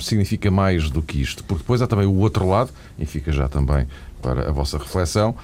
significa 0.00 0.50
mais 0.50 0.90
do 0.90 1.00
que 1.00 1.20
isto? 1.20 1.42
Porque 1.44 1.62
depois 1.62 1.80
há 1.80 1.86
também 1.86 2.06
o 2.06 2.18
outro 2.18 2.46
lado, 2.46 2.70
e 2.98 3.06
fica 3.06 3.32
já 3.32 3.48
também 3.48 3.86
para 4.20 4.50
a 4.50 4.52
vossa 4.52 4.76
reflexão, 4.76 5.34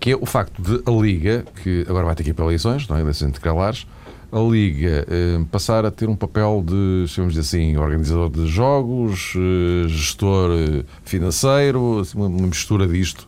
que 0.00 0.12
é 0.12 0.16
o 0.16 0.24
facto 0.24 0.60
de 0.60 0.82
a 0.86 0.90
Liga, 0.90 1.44
que 1.62 1.84
agora 1.86 2.06
vai 2.06 2.14
ter 2.14 2.24
que 2.24 2.30
ir 2.30 2.34
para 2.34 2.46
eleições, 2.46 2.88
não 2.88 2.96
é? 2.96 3.02
eleições 3.02 3.28
intercalares, 3.28 3.86
a 4.32 4.38
Liga 4.38 5.06
eh, 5.10 5.40
passar 5.50 5.84
a 5.84 5.90
ter 5.90 6.08
um 6.08 6.16
papel 6.16 6.64
de, 6.64 7.06
chamamos 7.08 7.36
assim, 7.36 7.76
organizador 7.76 8.30
de 8.30 8.46
jogos, 8.46 9.34
eh, 9.36 9.88
gestor 9.88 10.50
eh, 10.52 10.84
financeiro, 11.04 11.98
assim, 11.98 12.16
uma, 12.16 12.28
uma, 12.28 12.46
mistura 12.46 12.86
disto, 12.86 13.26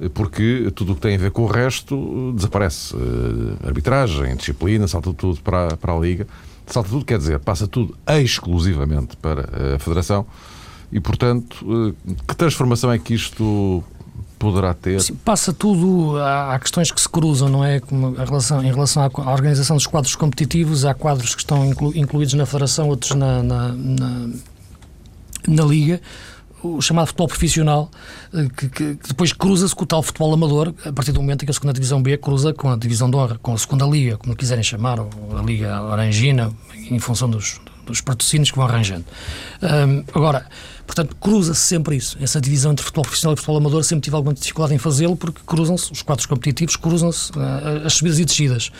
eh, 0.00 0.08
porque 0.08 0.70
tudo 0.74 0.92
o 0.92 0.94
que 0.94 1.00
tem 1.00 1.16
a 1.16 1.18
ver 1.18 1.32
com 1.32 1.42
o 1.42 1.46
resto 1.46 2.32
desaparece. 2.34 2.94
Eh, 2.94 3.66
arbitragem, 3.66 4.36
disciplina, 4.36 4.86
salta 4.86 5.12
tudo 5.12 5.40
para, 5.40 5.76
para 5.76 5.92
a 5.92 5.98
Liga. 5.98 6.26
Salta 6.64 6.88
tudo, 6.88 7.04
quer 7.04 7.18
dizer, 7.18 7.40
passa 7.40 7.66
tudo 7.66 7.96
exclusivamente 8.06 9.16
para 9.16 9.74
a 9.74 9.78
Federação 9.80 10.24
e, 10.92 11.00
portanto, 11.00 11.96
que 12.28 12.36
transformação 12.36 12.92
é 12.92 12.98
que 12.98 13.12
isto 13.12 13.82
poderá 14.40 14.72
ter. 14.72 15.00
Sim, 15.02 15.14
passa 15.14 15.52
tudo, 15.52 16.18
há, 16.18 16.58
questões 16.58 16.90
que 16.90 17.00
se 17.00 17.08
cruzam, 17.08 17.48
não 17.48 17.62
é? 17.62 17.78
Como 17.78 18.18
a 18.18 18.24
relação, 18.24 18.64
em 18.64 18.72
relação 18.72 19.02
à, 19.02 19.06
à, 19.06 19.32
organização 19.32 19.76
dos 19.76 19.86
quadros 19.86 20.16
competitivos, 20.16 20.86
há 20.86 20.94
quadros 20.94 21.34
que 21.34 21.42
estão 21.42 21.64
inclu, 21.64 21.92
incluídos 21.94 22.34
na 22.34 22.46
Federação, 22.46 22.88
outros 22.88 23.14
na, 23.14 23.42
na, 23.42 23.68
na, 23.68 24.30
na 25.46 25.64
Liga 25.64 26.00
o 26.62 26.80
chamado 26.82 27.06
futebol 27.06 27.26
profissional, 27.26 27.90
eh, 28.34 28.46
que, 28.54 28.68
que, 28.68 28.94
que 28.96 29.08
depois 29.08 29.32
cruza-se 29.32 29.74
com 29.74 29.84
o 29.84 29.86
tal 29.86 30.02
futebol 30.02 30.34
amador, 30.34 30.74
a 30.84 30.92
partir 30.92 31.10
do 31.10 31.20
momento 31.20 31.42
em 31.42 31.46
que 31.46 31.50
a 31.50 31.54
segunda 31.54 31.72
divisão 31.72 32.02
B 32.02 32.18
cruza 32.18 32.52
com 32.52 32.70
a 32.70 32.76
divisão 32.76 33.10
de 33.10 33.16
honra, 33.16 33.38
com 33.40 33.54
a 33.54 33.58
segunda 33.58 33.86
liga, 33.86 34.18
como 34.18 34.36
quiserem 34.36 34.62
chamar, 34.62 35.00
ou 35.00 35.08
a 35.38 35.42
liga 35.42 35.80
orangina, 35.80 36.52
em 36.90 36.98
função 36.98 37.30
dos, 37.30 37.58
dos 37.86 38.02
patrocínios 38.02 38.50
que 38.50 38.58
vão 38.58 38.66
arranjando. 38.66 39.06
Um, 39.62 40.04
agora, 40.14 40.46
Portanto, 40.90 41.14
cruza-se 41.20 41.60
sempre 41.60 41.94
isso. 41.94 42.18
Essa 42.20 42.40
divisão 42.40 42.72
entre 42.72 42.84
futebol 42.84 43.04
profissional 43.04 43.34
e 43.34 43.36
futebol 43.36 43.58
amador 43.58 43.84
sempre 43.84 44.02
tive 44.02 44.16
alguma 44.16 44.34
dificuldade 44.34 44.74
em 44.74 44.78
fazê-lo 44.78 45.14
porque 45.14 45.40
cruzam-se, 45.46 45.92
os 45.92 46.02
quadros 46.02 46.26
competitivos 46.26 46.74
cruzam-se 46.74 47.30
uh, 47.30 47.86
as 47.86 47.92
subidas 47.92 48.18
e 48.18 48.24
descidas. 48.24 48.72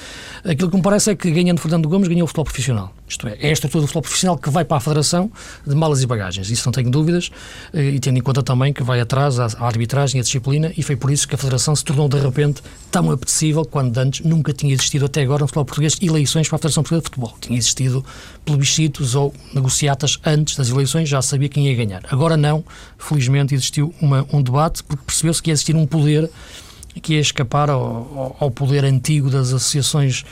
Aquilo 0.45 0.69
que 0.69 0.77
me 0.77 0.83
parece 0.83 1.13
é 1.13 1.15
que 1.15 1.31
ganhando 1.31 1.61
Fernando 1.61 1.89
Gomes 1.89 2.09
ganhou 2.09 2.25
o 2.25 2.27
futebol 2.27 2.45
profissional. 2.47 2.93
Isto 3.11 3.27
é, 3.27 3.37
é 3.41 3.49
a 3.49 3.53
estrutura 3.53 3.83
do 3.83 3.87
futebol 3.89 4.03
profissional 4.03 4.39
que 4.39 4.49
vai 4.49 4.65
para 4.65 4.77
a 4.77 4.81
Federação 4.81 5.31
de 5.67 5.75
malas 5.75 6.01
e 6.03 6.07
bagagens. 6.07 6.49
Isso 6.49 6.67
não 6.67 6.73
tenho 6.73 6.91
dúvidas 6.91 7.31
uh, 7.75 7.79
e 7.79 7.99
tendo 7.99 8.19
em 8.19 8.23
conta 8.23 8.43
também 8.43 8.73
que 8.73 8.83
vai 8.83 9.01
atrás 9.01 9.39
à, 9.41 9.47
arbitragem 9.59 10.19
e 10.19 10.21
à 10.21 10.23
disciplina 10.23 10.73
e 10.77 10.83
foi 10.83 10.95
por 10.97 11.11
isso 11.11 11.27
que 11.27 11.35
a 11.35 11.39
Federação 11.39 11.75
se 11.75 11.85
tornou 11.85 12.09
de 12.09 12.19
repente 12.19 12.63
tão 12.91 13.11
apetecível 13.11 13.65
quando 13.65 13.99
antes 13.99 14.25
nunca 14.25 14.53
tinha 14.53 14.73
existido 14.73 15.07
até 15.07 15.23
agora 15.23 15.43
no 15.43 15.49
futebol 15.49 15.65
português 15.65 15.99
eleições 16.01 16.49
para 16.49 16.57
a 16.57 16.59
Federação 16.59 16.83
Portuguesa 16.83 17.03
de 17.03 17.09
Futebol. 17.09 17.37
Tinha 17.41 17.59
existido 17.59 18.05
plebiscitos 18.45 19.15
ou 19.17 19.35
negociatas 19.53 20.19
antes 20.25 20.57
das 20.57 20.71
eleições, 20.71 21.09
já 21.09 21.21
sabia 21.21 21.49
quem 21.49 21.69
ia 21.69 21.75
ganhar. 21.75 22.03
Agora 22.11 22.37
não, 22.37 22.65
felizmente 22.97 23.55
existiu 23.55 23.93
uma, 24.01 24.25
um 24.33 24.41
debate 24.41 24.85
porque 24.85 25.03
percebeu-se 25.05 25.43
que 25.43 25.51
ia 25.51 25.53
existir 25.53 25.75
um 25.75 25.87
poder 25.87 26.31
que 26.99 27.15
ia 27.15 27.21
escapar 27.21 27.71
ao, 27.71 28.37
ao 28.41 28.51
poder 28.51 28.85
antigo 28.85 29.31
das 29.31 29.53
associações 29.53 30.25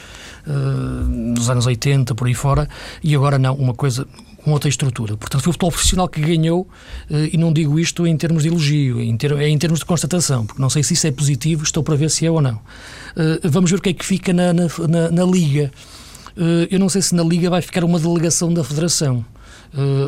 uh, 0.46 1.34
dos 1.34 1.48
anos 1.48 1.66
80, 1.66 2.14
por 2.14 2.26
aí 2.26 2.34
fora, 2.34 2.68
e 3.02 3.14
agora 3.14 3.38
não, 3.38 3.54
uma 3.54 3.74
coisa 3.74 4.06
com 4.42 4.52
outra 4.52 4.68
estrutura. 4.68 5.16
Portanto, 5.16 5.42
foi 5.42 5.50
o 5.50 5.52
futebol 5.52 5.70
profissional 5.70 6.08
que 6.08 6.20
ganhou, 6.20 6.62
uh, 6.62 7.14
e 7.32 7.36
não 7.36 7.52
digo 7.52 7.78
isto 7.78 8.06
em 8.06 8.16
termos 8.16 8.42
de 8.42 8.48
elogio, 8.48 9.00
em 9.00 9.16
ter, 9.16 9.32
é 9.32 9.48
em 9.48 9.58
termos 9.58 9.80
de 9.80 9.84
constatação, 9.84 10.46
porque 10.46 10.60
não 10.60 10.70
sei 10.70 10.82
se 10.82 10.94
isso 10.94 11.06
é 11.06 11.12
positivo, 11.12 11.62
estou 11.62 11.82
para 11.82 11.94
ver 11.94 12.10
se 12.10 12.26
é 12.26 12.30
ou 12.30 12.40
não. 12.40 12.54
Uh, 12.54 13.48
vamos 13.48 13.70
ver 13.70 13.76
o 13.76 13.82
que 13.82 13.90
é 13.90 13.92
que 13.92 14.04
fica 14.04 14.32
na, 14.32 14.52
na, 14.52 14.66
na, 14.88 15.10
na 15.10 15.24
Liga. 15.24 15.70
eu 16.70 16.78
não 16.78 16.88
sei 16.88 17.02
se 17.02 17.14
na 17.14 17.22
Liga 17.22 17.50
vai 17.50 17.62
ficar 17.62 17.84
uma 17.84 17.98
delegação 17.98 18.52
da 18.52 18.64
Federação. 18.64 19.24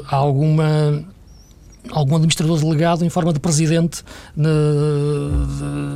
há 0.08 0.16
alguma 0.16 1.04
algum 1.90 2.16
administrador 2.16 2.58
delegado 2.58 3.04
em 3.04 3.08
forma 3.08 3.32
de 3.32 3.40
presidente 3.40 4.02
na, 4.36 4.50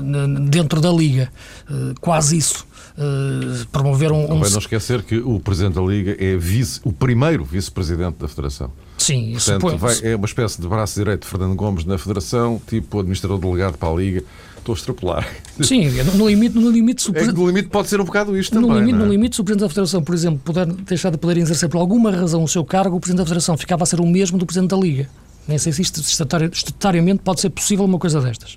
na, 0.02 0.40
dentro 0.48 0.80
da 0.80 0.90
Liga. 0.90 1.30
Uh, 1.68 1.94
quase 2.00 2.36
isso. 2.36 2.66
uh, 2.98 3.66
promover 3.68 4.12
um. 4.12 4.28
Não 4.28 4.36
um... 4.36 4.40
não 4.40 4.58
esquecer 4.58 5.02
que 5.02 5.16
o 5.18 5.38
Presidente 5.40 5.74
da 5.74 5.82
Liga 5.82 6.16
é 6.18 6.36
vice, 6.36 6.80
o 6.84 6.92
primeiro 6.92 7.44
vice-presidente 7.44 8.16
da 8.18 8.28
Federação. 8.28 8.70
Sim, 8.98 9.32
isso 9.32 9.50
Portanto, 9.58 9.78
vai, 9.78 9.96
é 10.02 10.16
uma 10.16 10.26
espécie 10.26 10.60
de 10.60 10.68
braço 10.68 10.98
direito 10.98 11.22
de 11.22 11.28
Fernando 11.28 11.54
Gomes 11.54 11.84
na 11.84 11.98
Federação, 11.98 12.60
tipo 12.66 13.00
administrador 13.00 13.38
delegado 13.38 13.76
para 13.76 13.88
a 13.88 13.94
Liga. 13.94 14.24
Estou 14.56 14.72
a 14.72 14.78
extrapolar. 14.78 15.28
Sim, 15.60 15.90
no 16.14 16.26
limite, 16.26 16.58
no 16.58 16.70
limite, 16.70 17.10
é 17.14 17.26
no 17.26 17.46
limite 17.46 17.68
pode 17.68 17.86
ser 17.86 18.00
um 18.00 18.04
bocado 18.04 18.34
isto 18.34 18.58
no 18.58 18.68
também. 18.68 18.80
Limite, 18.80 18.98
é? 18.98 19.04
No 19.04 19.12
limite, 19.12 19.36
se 19.36 19.42
o 19.42 19.44
Presidente 19.44 19.66
da 19.66 19.68
Federação, 19.68 20.02
por 20.02 20.14
exemplo, 20.14 20.40
puder 20.42 20.64
deixar 20.64 21.10
de 21.10 21.18
poder 21.18 21.36
exercer 21.38 21.68
por 21.68 21.76
alguma 21.76 22.10
razão 22.10 22.42
o 22.42 22.48
seu 22.48 22.64
cargo, 22.64 22.96
o 22.96 23.00
Presidente 23.00 23.18
da 23.18 23.26
Federação 23.26 23.58
ficava 23.58 23.82
a 23.82 23.86
ser 23.86 24.00
o 24.00 24.06
mesmo 24.06 24.38
do 24.38 24.46
Presidente 24.46 24.70
da 24.70 24.76
Liga. 24.78 25.06
Nem 25.46 25.58
sei 25.58 25.72
se 25.72 25.82
isto 25.82 26.00
estatutariamente 26.00 27.22
pode 27.22 27.40
ser 27.40 27.50
possível 27.50 27.84
uma 27.84 27.98
coisa 27.98 28.20
destas. 28.20 28.54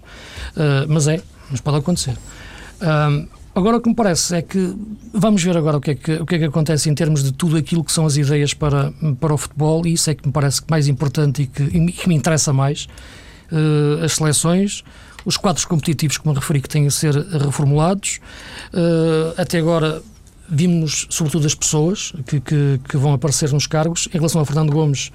Uh, 0.55 0.87
mas 0.87 1.07
é, 1.07 1.21
mas 1.49 1.61
pode 1.61 1.77
acontecer. 1.77 2.17
Agora 3.55 3.77
o 3.77 3.81
que 3.81 3.89
me 3.89 3.95
parece 3.95 4.35
é 4.35 4.41
que 4.43 4.75
vamos 5.11 5.41
ver 5.41 5.57
agora 5.57 5.77
o 5.77 5.81
que, 5.81 5.91
é 5.91 5.95
que, 5.95 6.13
o 6.13 6.25
que 6.27 6.35
é 6.35 6.37
que 6.37 6.45
acontece 6.45 6.91
em 6.91 6.93
termos 6.93 7.23
de 7.23 7.31
tudo 7.31 7.57
aquilo 7.57 7.83
que 7.83 7.91
são 7.91 8.05
as 8.05 8.15
ideias 8.15 8.53
para, 8.53 8.93
para 9.19 9.33
o 9.33 9.37
futebol, 9.37 9.87
e 9.87 9.93
isso 9.93 10.11
é 10.11 10.13
que 10.13 10.27
me 10.27 10.31
parece 10.31 10.61
mais 10.69 10.87
importante 10.87 11.41
e 11.41 11.47
que, 11.47 11.63
e 11.63 11.91
que 11.91 12.07
me 12.07 12.13
interessa 12.13 12.53
mais. 12.53 12.87
Uh, 13.51 14.03
as 14.03 14.13
seleções, 14.13 14.83
os 15.25 15.37
quadros 15.37 15.65
competitivos 15.65 16.19
me 16.23 16.33
referi 16.33 16.61
que 16.61 16.69
têm 16.69 16.85
a 16.85 16.91
ser 16.91 17.15
reformulados. 17.15 18.19
até 19.37 19.57
agora 19.57 20.03
vimos, 20.49 21.07
sobretudo, 21.09 21.45
as 21.45 21.55
pessoas 21.55 22.13
que, 22.25 22.39
que, 22.39 22.79
que, 22.87 22.97
vão 22.97 23.13
aparecer 23.13 23.51
nos 23.51 23.67
cargos. 23.67 24.07
Em 24.13 24.17
relação 24.17 24.41
a 24.41 24.45
Fernando 24.45 24.71
Gomes, 24.71 25.11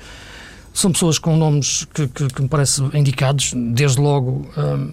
são 0.72 0.92
pessoas 0.92 1.18
com 1.18 1.36
nomes 1.36 1.86
que, 1.92 2.08
que, 2.08 2.28
que 2.28 2.42
me 2.42 2.48
parecem 2.48 2.90
indicados, 2.94 3.52
desde 3.54 4.00
logo 4.00 4.46
um, 4.56 4.92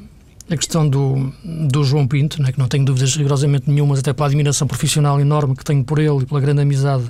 a 0.51 0.57
questão 0.57 0.87
do, 0.87 1.31
do 1.43 1.83
João 1.83 2.07
Pinto, 2.07 2.41
né, 2.41 2.51
que 2.51 2.59
não 2.59 2.67
tenho 2.67 2.83
dúvidas 2.83 3.15
rigorosamente 3.15 3.69
nenhumas, 3.69 3.99
até 3.99 4.11
pela 4.11 4.27
admiração 4.27 4.67
profissional 4.67 5.19
enorme 5.19 5.55
que 5.55 5.63
tenho 5.63 5.83
por 5.83 5.99
ele 5.99 6.23
e 6.23 6.25
pela 6.25 6.41
grande 6.41 6.61
amizade 6.61 7.03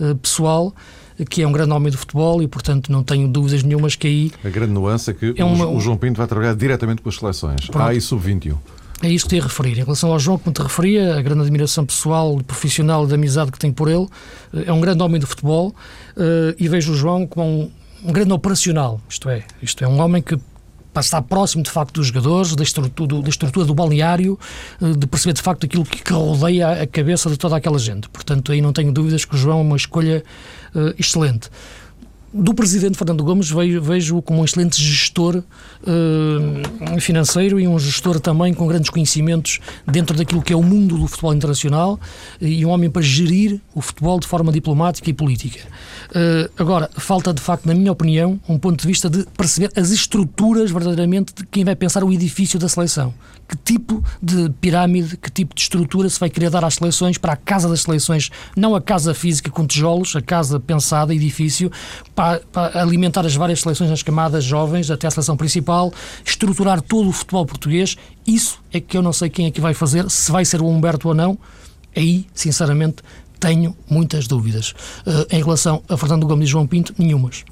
uh, 0.00 0.14
pessoal, 0.16 0.74
que 1.28 1.42
é 1.42 1.46
um 1.46 1.52
grande 1.52 1.72
homem 1.72 1.92
do 1.92 1.98
futebol 1.98 2.42
e, 2.42 2.48
portanto, 2.48 2.90
não 2.90 3.02
tenho 3.02 3.28
dúvidas 3.28 3.62
nenhumas 3.62 3.94
que 3.94 4.06
aí. 4.06 4.32
A 4.42 4.48
grande 4.48 4.72
nuance 4.72 5.10
é 5.10 5.14
que 5.14 5.34
é 5.36 5.44
uma, 5.44 5.66
o, 5.66 5.78
João 5.78 5.96
Pinto 5.98 6.16
vai 6.16 6.26
trabalhar 6.26 6.54
diretamente 6.54 7.02
com 7.02 7.10
as 7.10 7.16
seleções, 7.16 7.66
Pronto. 7.66 7.86
A 7.86 7.94
e 7.94 8.00
sub-21. 8.00 8.56
É 9.02 9.08
isto 9.08 9.24
que 9.24 9.30
te 9.30 9.36
ia 9.36 9.42
referir. 9.42 9.78
Em 9.78 9.82
relação 9.82 10.12
ao 10.12 10.18
João, 10.18 10.38
como 10.38 10.52
te 10.52 10.62
referia, 10.62 11.16
a 11.16 11.22
grande 11.22 11.42
admiração 11.42 11.86
pessoal, 11.86 12.38
profissional, 12.46 13.06
de 13.06 13.14
amizade 13.14 13.50
que 13.50 13.58
tenho 13.58 13.72
por 13.72 13.88
ele, 13.88 14.06
eh, 14.54 14.64
é 14.66 14.72
um 14.72 14.80
grande 14.80 15.02
homem 15.02 15.18
do 15.18 15.26
futebol 15.26 15.68
uh, 16.16 16.54
e 16.58 16.68
vejo 16.68 16.92
o 16.92 16.94
João 16.94 17.26
como 17.26 17.62
um, 17.62 17.70
um 18.04 18.12
grande 18.12 18.32
operacional, 18.32 19.00
isto 19.08 19.28
é, 19.28 19.44
isto 19.62 19.84
é 19.84 19.88
um 19.88 20.00
homem 20.00 20.22
que 20.22 20.38
para 20.92 21.02
estar 21.02 21.22
próximo 21.22 21.62
de 21.62 21.70
facto 21.70 21.94
dos 21.94 22.08
jogadores, 22.08 22.54
da 22.56 22.62
estrutura, 22.62 23.22
da 23.22 23.28
estrutura 23.28 23.64
do 23.64 23.74
balneário, 23.74 24.38
eh, 24.82 24.92
de 24.96 25.06
perceber 25.06 25.34
de 25.34 25.42
facto 25.42 25.64
aquilo 25.64 25.84
que, 25.84 26.12
rodeia 26.12 26.82
a 26.82 26.86
cabeça 26.86 27.30
de 27.30 27.36
toda 27.36 27.56
aquela 27.56 27.78
gente. 27.78 28.08
Portanto, 28.08 28.50
aí 28.50 28.60
não 28.60 28.72
tenho 28.72 28.92
dúvidas 28.92 29.24
que 29.24 29.34
o 29.34 29.38
João 29.38 29.60
é 29.60 29.62
uma 29.62 29.76
escolha 29.76 30.24
uh, 30.74 30.92
excelente 30.98 31.48
do 32.32 32.54
presidente 32.54 32.96
Fernando 32.96 33.24
Gomes 33.24 33.50
vejo-o 33.50 34.22
como 34.22 34.40
um 34.40 34.44
excelente 34.44 34.80
gestor 34.80 35.36
uh, 35.82 37.00
financeiro 37.00 37.58
e 37.58 37.66
um 37.66 37.78
gestor 37.78 38.20
também 38.20 38.54
com 38.54 38.66
grandes 38.68 38.88
conhecimentos 38.88 39.58
dentro 39.86 40.16
daquilo 40.16 40.40
que 40.40 40.52
é 40.52 40.56
o 40.56 40.62
mundo 40.62 40.96
do 40.96 41.08
futebol 41.08 41.34
internacional 41.34 41.98
e 42.40 42.64
um 42.64 42.68
homem 42.68 42.88
para 42.88 43.02
gerir 43.02 43.60
o 43.74 43.80
futebol 43.80 44.20
de 44.20 44.28
forma 44.28 44.52
diplomática 44.52 45.10
e 45.10 45.12
política. 45.12 45.60
Uh, 46.10 46.50
agora, 46.56 46.88
falta 46.96 47.34
de 47.34 47.40
facto, 47.40 47.66
na 47.66 47.74
minha 47.74 47.90
opinião, 47.90 48.38
um 48.48 48.58
ponto 48.58 48.80
de 48.80 48.86
vista 48.86 49.10
de 49.10 49.26
perceber 49.36 49.72
as 49.76 49.90
estruturas 49.90 50.70
verdadeiramente 50.70 51.34
de 51.34 51.44
quem 51.46 51.64
vai 51.64 51.74
pensar 51.74 52.04
o 52.04 52.12
edifício 52.12 52.58
da 52.58 52.68
seleção. 52.68 53.12
Que 53.50 53.56
tipo 53.56 54.00
de 54.22 54.48
pirâmide, 54.60 55.16
que 55.16 55.28
tipo 55.28 55.56
de 55.56 55.62
estrutura 55.62 56.08
se 56.08 56.20
vai 56.20 56.30
querer 56.30 56.50
dar 56.50 56.64
às 56.64 56.74
seleções, 56.74 57.18
para 57.18 57.32
a 57.32 57.36
casa 57.36 57.68
das 57.68 57.82
seleções, 57.82 58.30
não 58.56 58.76
a 58.76 58.80
casa 58.80 59.12
física 59.12 59.50
com 59.50 59.66
tijolos, 59.66 60.14
a 60.14 60.22
casa 60.22 60.60
pensada, 60.60 61.12
edifício, 61.12 61.68
para, 62.14 62.38
para, 62.52 62.80
alimentar 62.80 63.26
as 63.26 63.34
várias 63.34 63.60
seleções 63.60 63.90
nas 63.90 64.04
camadas 64.04 64.44
jovens 64.44 64.88
até 64.88 65.08
a 65.08 65.10
seleção 65.10 65.36
principal, 65.36 65.92
estruturar 66.24 66.80
todo 66.80 67.08
o 67.08 67.12
futebol 67.12 67.44
português. 67.44 67.96
Isso 68.24 68.60
é 68.72 68.78
que 68.78 68.96
eu 68.96 69.02
não 69.02 69.12
sei 69.12 69.28
quem 69.28 69.46
é 69.46 69.50
que 69.50 69.60
vai 69.60 69.74
fazer, 69.74 70.08
se 70.08 70.30
vai 70.30 70.44
ser 70.44 70.62
o 70.62 70.68
Humberto 70.68 71.08
ou 71.08 71.14
não. 71.14 71.36
Aí, 71.96 72.28
sinceramente, 72.32 73.02
tenho 73.40 73.76
muitas 73.90 74.28
dúvidas. 74.28 74.76
Uh, 75.04 75.26
em 75.28 75.42
relação 75.42 75.82
a 75.88 75.96
Fernando 75.96 76.24
Gomes 76.24 76.48
e 76.48 76.52
João 76.52 76.68
Pinto, 76.68 76.94
nenhumas. 76.96 77.44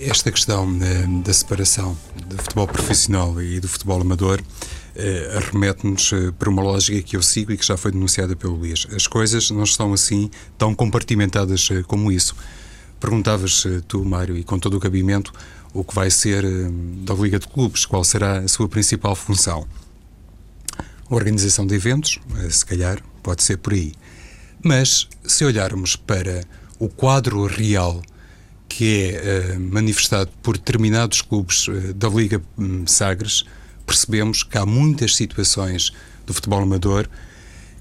Esta 0.00 0.32
questão 0.32 0.66
uh, 0.66 1.22
da 1.22 1.34
separação 1.34 1.94
do 2.26 2.42
futebol 2.42 2.66
profissional 2.66 3.42
e 3.42 3.60
do 3.60 3.68
futebol 3.68 4.00
amador 4.00 4.40
uh, 4.98 5.36
arremete-nos 5.36 6.10
para 6.38 6.50
uma 6.50 6.62
lógica 6.62 7.00
que 7.02 7.16
eu 7.16 7.22
sigo 7.22 7.52
e 7.52 7.56
que 7.56 7.64
já 7.64 7.76
foi 7.76 7.92
denunciada 7.92 8.34
pelo 8.36 8.56
Luís. 8.56 8.86
As 8.94 9.06
coisas 9.06 9.50
não 9.50 9.62
estão 9.64 9.92
assim 9.92 10.30
tão 10.56 10.74
compartimentadas 10.74 11.68
como 11.86 12.10
isso. 12.12 12.34
Perguntavas 13.00 13.64
eh, 13.64 13.80
tu, 13.86 14.04
Mário, 14.04 14.36
e 14.36 14.42
com 14.42 14.58
todo 14.58 14.76
o 14.76 14.80
cabimento, 14.80 15.32
o 15.72 15.84
que 15.84 15.94
vai 15.94 16.10
ser 16.10 16.44
eh, 16.44 16.68
da 17.04 17.14
Liga 17.14 17.38
de 17.38 17.46
Clubes, 17.46 17.86
qual 17.86 18.02
será 18.02 18.38
a 18.38 18.48
sua 18.48 18.68
principal 18.68 19.14
função. 19.14 19.66
Organização 21.08 21.66
de 21.66 21.74
eventos, 21.74 22.18
eh, 22.38 22.50
se 22.50 22.66
calhar, 22.66 23.00
pode 23.22 23.42
ser 23.44 23.58
por 23.58 23.72
aí. 23.72 23.94
Mas, 24.62 25.08
se 25.24 25.44
olharmos 25.44 25.94
para 25.94 26.42
o 26.78 26.88
quadro 26.88 27.46
real 27.46 28.02
que 28.68 29.12
é 29.14 29.56
uh, 29.56 29.60
manifestado 29.60 30.30
por 30.42 30.58
determinados 30.58 31.22
clubes 31.22 31.68
uh, 31.68 31.94
da 31.94 32.08
Liga 32.08 32.42
um, 32.58 32.86
Sagres, 32.86 33.44
percebemos 33.88 34.42
que 34.42 34.58
há 34.58 34.66
muitas 34.66 35.16
situações 35.16 35.92
do 36.26 36.34
futebol 36.34 36.62
amador 36.62 37.08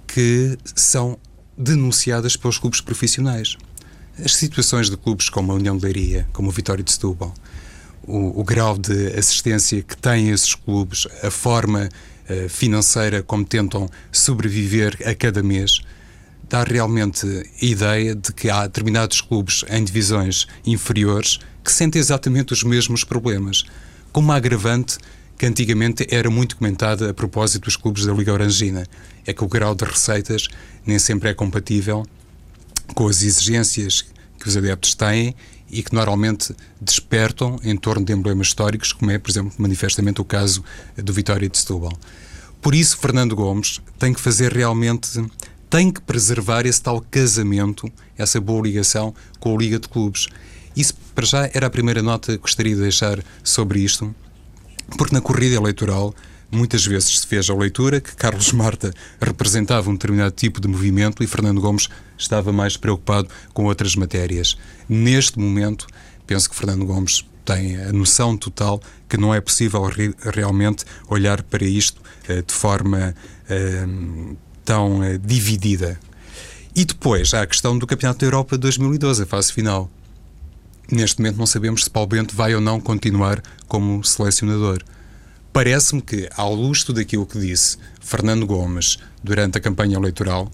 que 0.07 0.57
são 0.73 1.19
denunciadas 1.57 2.37
pelos 2.37 2.57
clubes 2.57 2.79
profissionais. 2.79 3.57
As 4.23 4.35
situações 4.35 4.89
de 4.89 4.95
clubes 4.95 5.29
como 5.29 5.51
a 5.51 5.55
União 5.55 5.77
de 5.77 5.83
Leiria, 5.83 6.27
como 6.31 6.47
o 6.47 6.51
Vitória 6.51 6.83
de 6.83 6.91
Setúbal, 6.91 7.33
o, 8.03 8.39
o 8.39 8.43
grau 8.43 8.77
de 8.77 9.07
assistência 9.17 9.83
que 9.83 9.97
têm 9.97 10.29
esses 10.29 10.55
clubes, 10.55 11.05
a 11.21 11.29
forma 11.29 11.89
uh, 12.29 12.49
financeira 12.49 13.21
como 13.21 13.43
tentam 13.43 13.89
sobreviver 14.09 14.97
a 15.05 15.13
cada 15.13 15.43
mês, 15.43 15.81
dá 16.49 16.63
realmente 16.63 17.27
a 17.61 17.65
ideia 17.65 18.15
de 18.15 18.31
que 18.31 18.49
há 18.49 18.65
determinados 18.65 19.19
clubes 19.19 19.65
em 19.69 19.83
divisões 19.83 20.47
inferiores 20.65 21.39
que 21.63 21.71
sentem 21.71 21.99
exatamente 21.99 22.53
os 22.53 22.63
mesmos 22.63 23.03
problemas, 23.03 23.65
com 24.13 24.21
uma 24.21 24.35
agravante 24.35 24.97
que 25.37 25.45
antigamente 25.45 26.07
era 26.09 26.29
muito 26.29 26.57
comentada 26.57 27.09
a 27.09 27.13
propósito 27.13 27.65
dos 27.65 27.75
clubes 27.75 28.05
da 28.05 28.13
Liga 28.13 28.33
Orangina, 28.33 28.87
é 29.25 29.33
que 29.33 29.43
o 29.43 29.47
grau 29.47 29.75
de 29.75 29.85
receitas 29.85 30.47
nem 30.85 30.97
sempre 30.97 31.29
é 31.29 31.33
compatível 31.33 32.05
com 32.95 33.07
as 33.07 33.21
exigências 33.21 34.05
que 34.39 34.47
os 34.47 34.57
adeptos 34.57 34.95
têm 34.95 35.35
e 35.69 35.83
que 35.83 35.93
normalmente 35.93 36.55
despertam 36.79 37.59
em 37.63 37.75
torno 37.75 38.05
de 38.05 38.13
emblemas 38.13 38.47
históricos, 38.47 38.93
como 38.93 39.11
é, 39.11 39.19
por 39.19 39.29
exemplo, 39.29 39.51
manifestamente 39.57 40.21
o 40.21 40.25
caso 40.25 40.63
do 40.95 41.13
Vitória 41.13 41.47
de 41.47 41.57
Setúbal. 41.57 41.91
Por 42.61 42.73
isso, 42.73 42.97
Fernando 42.97 43.35
Gomes 43.35 43.81
tem 43.99 44.13
que 44.13 44.21
fazer 44.21 44.53
realmente, 44.53 45.23
tem 45.69 45.91
que 45.91 46.01
preservar 46.01 46.65
esse 46.65 46.81
tal 46.81 47.01
casamento, 47.11 47.91
essa 48.17 48.39
boa 48.39 48.61
ligação 48.63 49.13
com 49.39 49.55
a 49.55 49.59
Liga 49.59 49.79
de 49.79 49.87
Clubes. 49.87 50.27
Isso, 50.75 50.93
para 51.13 51.25
já, 51.25 51.49
era 51.53 51.67
a 51.67 51.69
primeira 51.69 52.01
nota 52.01 52.31
que 52.33 52.37
gostaria 52.37 52.75
de 52.75 52.81
deixar 52.81 53.19
sobre 53.43 53.79
isto, 53.79 54.15
porque 54.95 55.13
na 55.13 55.21
corrida 55.21 55.55
eleitoral 55.55 56.13
Muitas 56.49 56.85
vezes 56.85 57.19
se 57.19 57.27
fez 57.27 57.49
a 57.49 57.53
leitura 57.53 57.99
que 57.99 58.15
Carlos 58.15 58.53
Marta 58.53 58.93
representava 59.21 59.89
um 59.89 59.93
determinado 59.93 60.31
tipo 60.31 60.61
de 60.61 60.67
movimento 60.67 61.21
e 61.21 61.27
Fernando 61.27 61.59
Gomes 61.59 61.89
estava 62.17 62.53
mais 62.53 62.77
preocupado 62.77 63.27
com 63.53 63.65
outras 63.65 63.95
matérias. 63.97 64.57
Neste 64.87 65.37
momento, 65.37 65.87
penso 66.25 66.49
que 66.49 66.55
Fernando 66.55 66.85
Gomes 66.85 67.25
tem 67.43 67.77
a 67.81 67.91
noção 67.91 68.37
total 68.37 68.81
que 69.09 69.17
não 69.17 69.33
é 69.33 69.41
possível 69.41 69.83
re 69.83 70.13
realmente 70.33 70.85
olhar 71.09 71.43
para 71.43 71.65
isto 71.65 72.01
uh, 72.29 72.41
de 72.41 72.53
forma 72.53 73.13
uh, 73.49 74.37
tão 74.63 74.99
uh, 74.99 75.17
dividida. 75.17 75.99
E 76.73 76.85
depois 76.85 77.33
há 77.33 77.41
a 77.41 77.47
questão 77.47 77.77
do 77.77 77.85
Campeonato 77.85 78.19
da 78.19 78.25
Europa 78.25 78.57
2012, 78.57 79.23
a 79.23 79.25
fase 79.25 79.51
final. 79.51 79.89
Neste 80.89 81.19
momento 81.19 81.37
não 81.37 81.45
sabemos 81.45 81.83
se 81.83 81.89
Paulo 81.89 82.07
Bento 82.07 82.35
vai 82.35 82.55
ou 82.55 82.61
não 82.61 82.79
continuar 82.79 83.43
como 83.67 84.03
selecionador. 84.03 84.81
Parece-me 85.51 86.01
que, 86.01 86.29
ao 86.35 86.53
luz 86.53 86.83
daquilo 86.83 87.01
aquilo 87.01 87.25
que 87.25 87.39
disse 87.39 87.77
Fernando 87.99 88.45
Gomes 88.45 88.97
durante 89.21 89.57
a 89.57 89.61
campanha 89.61 89.97
eleitoral, 89.97 90.49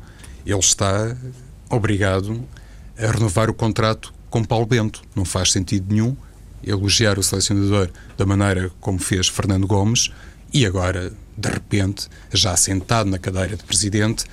ele 0.46 0.58
está 0.58 1.15
obrigado 1.69 2.43
a 2.98 3.12
renovar 3.12 3.50
o 3.50 3.54
contrato 3.54 4.13
com 4.30 4.43
Paulo 4.43 4.65
Bento. 4.65 5.04
Não 5.15 5.24
faz 5.24 5.52
sentido 5.52 5.93
nenhum 5.93 6.15
elogiar 6.65 7.19
o 7.19 7.24
selecionador 7.24 7.89
da 8.17 8.26
maneira 8.26 8.72
como 8.80 8.98
fez 8.98 9.28
Fernando 9.28 9.67
Gomes 9.67 10.10
e 10.52 10.65
agora, 10.65 11.12
de 11.38 11.50
repente, 11.50 12.08
já 12.32 12.56
sentado 12.56 13.10
na 13.10 13.19
cadeira 13.19 13.56
de 13.56 13.63
presidente, 13.63 14.26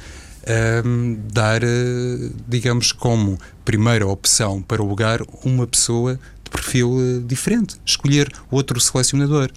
um, 0.85 1.19
dar, 1.33 1.63
eh, 1.63 2.31
digamos, 2.49 2.93
como 2.93 3.39
primeira 3.65 4.07
opção 4.07 4.63
para 4.63 4.83
o 4.83 4.87
lugar 4.87 5.21
uma 5.45 5.67
pessoa 5.67 6.19
de 6.45 6.51
perfil 6.51 6.97
eh, 6.99 7.23
diferente, 7.27 7.77
escolher 7.85 8.33
outro 8.51 8.81
selecionador. 8.81 9.51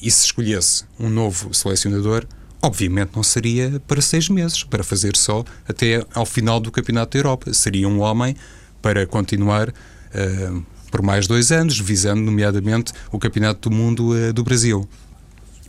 E 0.00 0.10
se 0.10 0.26
escolhesse 0.26 0.84
um 0.98 1.08
novo 1.08 1.54
selecionador, 1.54 2.26
Obviamente 2.64 3.10
não 3.14 3.22
seria 3.22 3.78
para 3.86 4.00
seis 4.00 4.30
meses, 4.30 4.62
para 4.62 4.82
fazer 4.82 5.18
só 5.18 5.44
até 5.68 6.02
ao 6.14 6.24
final 6.24 6.58
do 6.58 6.72
Campeonato 6.72 7.12
da 7.12 7.18
Europa. 7.18 7.52
Seria 7.52 7.86
um 7.86 8.00
homem 8.00 8.34
para 8.80 9.06
continuar 9.06 9.68
uh, 9.68 10.64
por 10.90 11.02
mais 11.02 11.26
dois 11.26 11.52
anos, 11.52 11.78
visando 11.78 12.22
nomeadamente 12.22 12.94
o 13.12 13.18
Campeonato 13.18 13.68
do 13.68 13.76
Mundo 13.76 14.14
uh, 14.14 14.32
do 14.32 14.42
Brasil. 14.42 14.88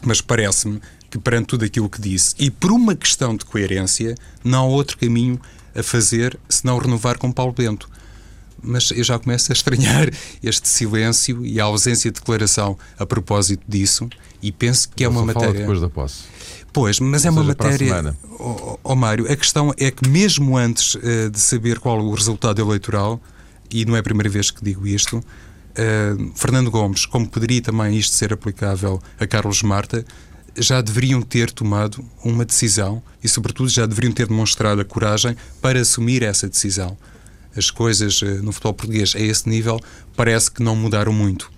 Mas 0.06 0.22
parece-me 0.22 0.80
que 1.16 1.20
perante 1.20 1.48
tudo 1.48 1.64
aquilo 1.64 1.90
que 1.90 2.02
disse, 2.02 2.36
e 2.38 2.52
por 2.52 2.74
uma 2.74 2.94
questão 2.94 3.38
de 3.38 3.46
coerência, 3.46 4.16
não 4.44 4.60
há 4.60 4.68
outro 4.68 4.98
caminho 4.98 5.40
a 5.74 5.82
fazer 5.82 6.38
senão 6.50 6.78
renovar 6.78 7.18
com 7.18 7.32
Paulo 7.32 7.54
Bento. 7.54 7.90
Mas 8.62 8.92
eu 8.92 9.04
já 9.04 9.18
começo 9.18 9.50
a 9.50 9.54
estranhar 9.54 10.10
este 10.44 10.68
silêncio 10.68 11.46
e 11.46 11.58
a 11.58 11.64
ausência 11.64 12.12
de 12.12 12.20
declaração 12.20 12.78
a 13.00 13.06
propósito 13.06 13.64
disso, 13.66 14.10
e 14.42 14.52
penso 14.52 14.90
que 14.90 15.06
é 15.06 15.08
uma 15.08 15.24
matéria. 15.24 15.54
depois 15.54 15.80
da 15.80 15.90
posse. 15.90 16.24
Pois, 16.74 17.00
mas 17.00 17.24
Ou 17.24 17.30
é 17.30 17.32
uma 17.32 17.44
matéria. 17.44 18.14
Ó 18.38 18.74
oh, 18.74 18.80
oh, 18.84 18.96
Mário, 18.96 19.32
a 19.32 19.36
questão 19.38 19.74
é 19.78 19.90
que, 19.90 20.10
mesmo 20.10 20.58
antes 20.58 20.96
uh, 20.96 21.30
de 21.32 21.40
saber 21.40 21.80
qual 21.80 21.98
o 21.98 22.14
resultado 22.14 22.62
eleitoral, 22.62 23.22
e 23.72 23.86
não 23.86 23.96
é 23.96 24.00
a 24.00 24.04
primeira 24.04 24.30
vez 24.30 24.52
que 24.52 24.62
digo 24.62 24.86
isto, 24.86 25.20
uh, 25.20 26.32
Fernando 26.36 26.70
Gomes, 26.70 27.06
como 27.06 27.26
poderia 27.26 27.62
também 27.62 27.96
isto 27.96 28.14
ser 28.14 28.34
aplicável 28.34 29.02
a 29.18 29.26
Carlos 29.26 29.64
Marta, 29.64 30.06
já 30.58 30.82
deveriam 30.82 31.22
ter 31.22 31.52
tomado 31.52 32.04
uma 32.24 32.46
decisão 32.46 33.02
e, 33.24 33.30
sobretudo, 33.30 33.70
já 33.70 33.86
deveriam 33.86 34.14
ter 34.14 34.28
demonstrado 34.28 34.82
a 34.82 34.86
coragem 34.86 35.36
para 35.62 35.80
assumir 35.80 36.24
essa 36.24 36.48
decisão. 36.48 36.98
As 37.56 37.72
coisas 37.72 38.22
uh, 38.22 38.44
no 38.44 38.52
futebol 38.52 38.74
português 38.74 39.16
a 39.16 39.20
esse 39.20 39.48
nível 39.48 39.80
parece 40.16 40.52
que 40.52 40.64
não 40.64 40.76
mudaram 40.76 41.14
muito. 41.14 41.52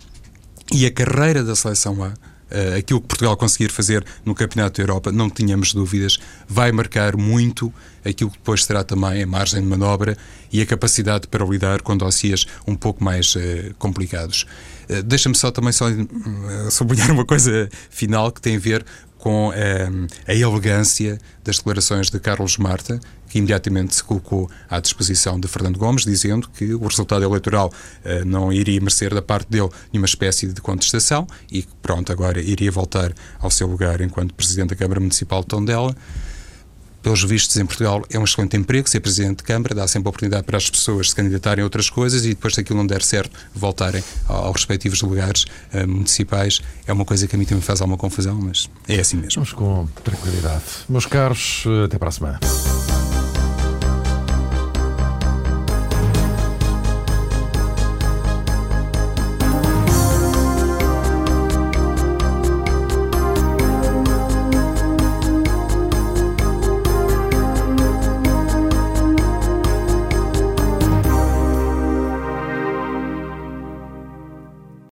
E 0.71 0.85
a 0.85 0.91
carreira 0.91 1.43
da 1.43 1.55
seleção 1.55 2.03
A 2.03 2.13
uh, 2.51 2.77
aquilo 2.77 3.01
que 3.01 3.07
Portugal 3.07 3.35
conseguir 3.37 3.69
fazer 3.69 4.05
no 4.25 4.35
Campeonato 4.35 4.77
da 4.77 4.83
Europa, 4.83 5.11
não 5.11 5.29
tínhamos 5.29 5.73
dúvidas, 5.73 6.17
vai 6.47 6.71
marcar 6.71 7.15
muito 7.15 7.73
aquilo 8.05 8.31
que 8.31 8.37
depois 8.37 8.63
será 8.63 8.83
também 8.83 9.23
a 9.23 9.27
margem 9.27 9.61
de 9.61 9.67
manobra 9.67 10.17
e 10.51 10.61
a 10.61 10.65
capacidade 10.65 11.27
para 11.27 11.45
lidar 11.45 11.81
com 11.81 11.97
dossiês 11.97 12.45
um 12.65 12.75
pouco 12.75 13.03
mais 13.03 13.35
uh, 13.35 13.39
complicados. 13.77 14.45
Uh, 14.89 15.03
Deixa-me 15.03 15.35
só 15.35 15.51
também 15.51 15.71
só, 15.71 15.89
uh, 15.89 16.71
sublinhar 16.71 17.11
uma 17.11 17.25
coisa 17.25 17.69
final 17.89 18.31
que 18.31 18.41
tem 18.41 18.55
a 18.55 18.59
ver 18.59 18.85
com 19.17 19.51
a 20.27 20.33
elegância 20.33 21.17
das 21.43 21.57
declarações 21.57 22.09
de 22.09 22.19
Carlos 22.19 22.55
Marta, 22.57 22.99
que 23.27 23.39
imediatamente 23.39 23.95
se 23.95 24.03
colocou 24.03 24.49
à 24.69 24.79
disposição 24.79 25.39
de 25.39 25.47
Fernando 25.47 25.77
Gomes, 25.77 26.05
dizendo 26.05 26.49
que 26.49 26.73
o 26.73 26.87
resultado 26.87 27.25
eleitoral 27.25 27.71
uh, 28.05 28.25
não 28.25 28.51
iria 28.51 28.79
merecer 28.79 29.13
da 29.13 29.21
parte 29.21 29.49
dele 29.49 29.69
nenhuma 29.91 30.05
espécie 30.05 30.47
de 30.47 30.61
contestação 30.61 31.27
e 31.51 31.61
que, 31.63 31.73
pronto, 31.81 32.11
agora 32.11 32.39
iria 32.41 32.71
voltar 32.71 33.13
ao 33.39 33.51
seu 33.51 33.67
lugar 33.67 34.01
enquanto 34.01 34.33
Presidente 34.33 34.69
da 34.69 34.75
Câmara 34.75 34.99
Municipal 34.99 35.41
de 35.41 35.47
Tondela 35.47 35.95
pelos 37.07 37.23
vistos 37.23 37.55
em 37.55 37.65
Portugal 37.65 38.03
é 38.11 38.19
um 38.19 38.25
excelente 38.25 38.57
emprego, 38.57 38.89
ser 38.89 38.99
Presidente 38.99 39.37
de 39.37 39.43
Câmara, 39.43 39.73
dá 39.73 39.87
sempre 39.87 40.07
a 40.07 40.09
oportunidade 40.09 40.43
para 40.43 40.57
as 40.57 40.69
pessoas 40.69 41.11
se 41.11 41.15
candidatarem 41.15 41.61
a 41.61 41.65
outras 41.65 41.89
coisas 41.89 42.25
e 42.25 42.29
depois, 42.29 42.53
se 42.53 42.59
aquilo 42.59 42.77
não 42.77 42.85
der 42.85 43.01
certo, 43.01 43.31
voltarem 43.55 44.03
aos 44.27 44.57
respectivos 44.57 45.01
lugares 45.01 45.45
uh, 45.73 45.87
municipais. 45.87 46.59
É 46.85 46.91
uma 46.91 47.05
coisa 47.05 47.25
que 47.25 47.33
a 47.33 47.39
mim 47.39 47.45
também 47.45 47.61
faz 47.61 47.79
alguma 47.79 47.97
confusão, 47.97 48.37
mas 48.41 48.69
é 48.89 48.99
assim 48.99 49.15
mesmo. 49.15 49.35
Vamos 49.35 49.53
com 49.53 49.87
tranquilidade. 50.03 50.63
Meus 50.89 51.05
caros, 51.05 51.63
até 51.85 51.97
para 51.97 52.09
a 52.09 52.11
semana. 52.11 52.39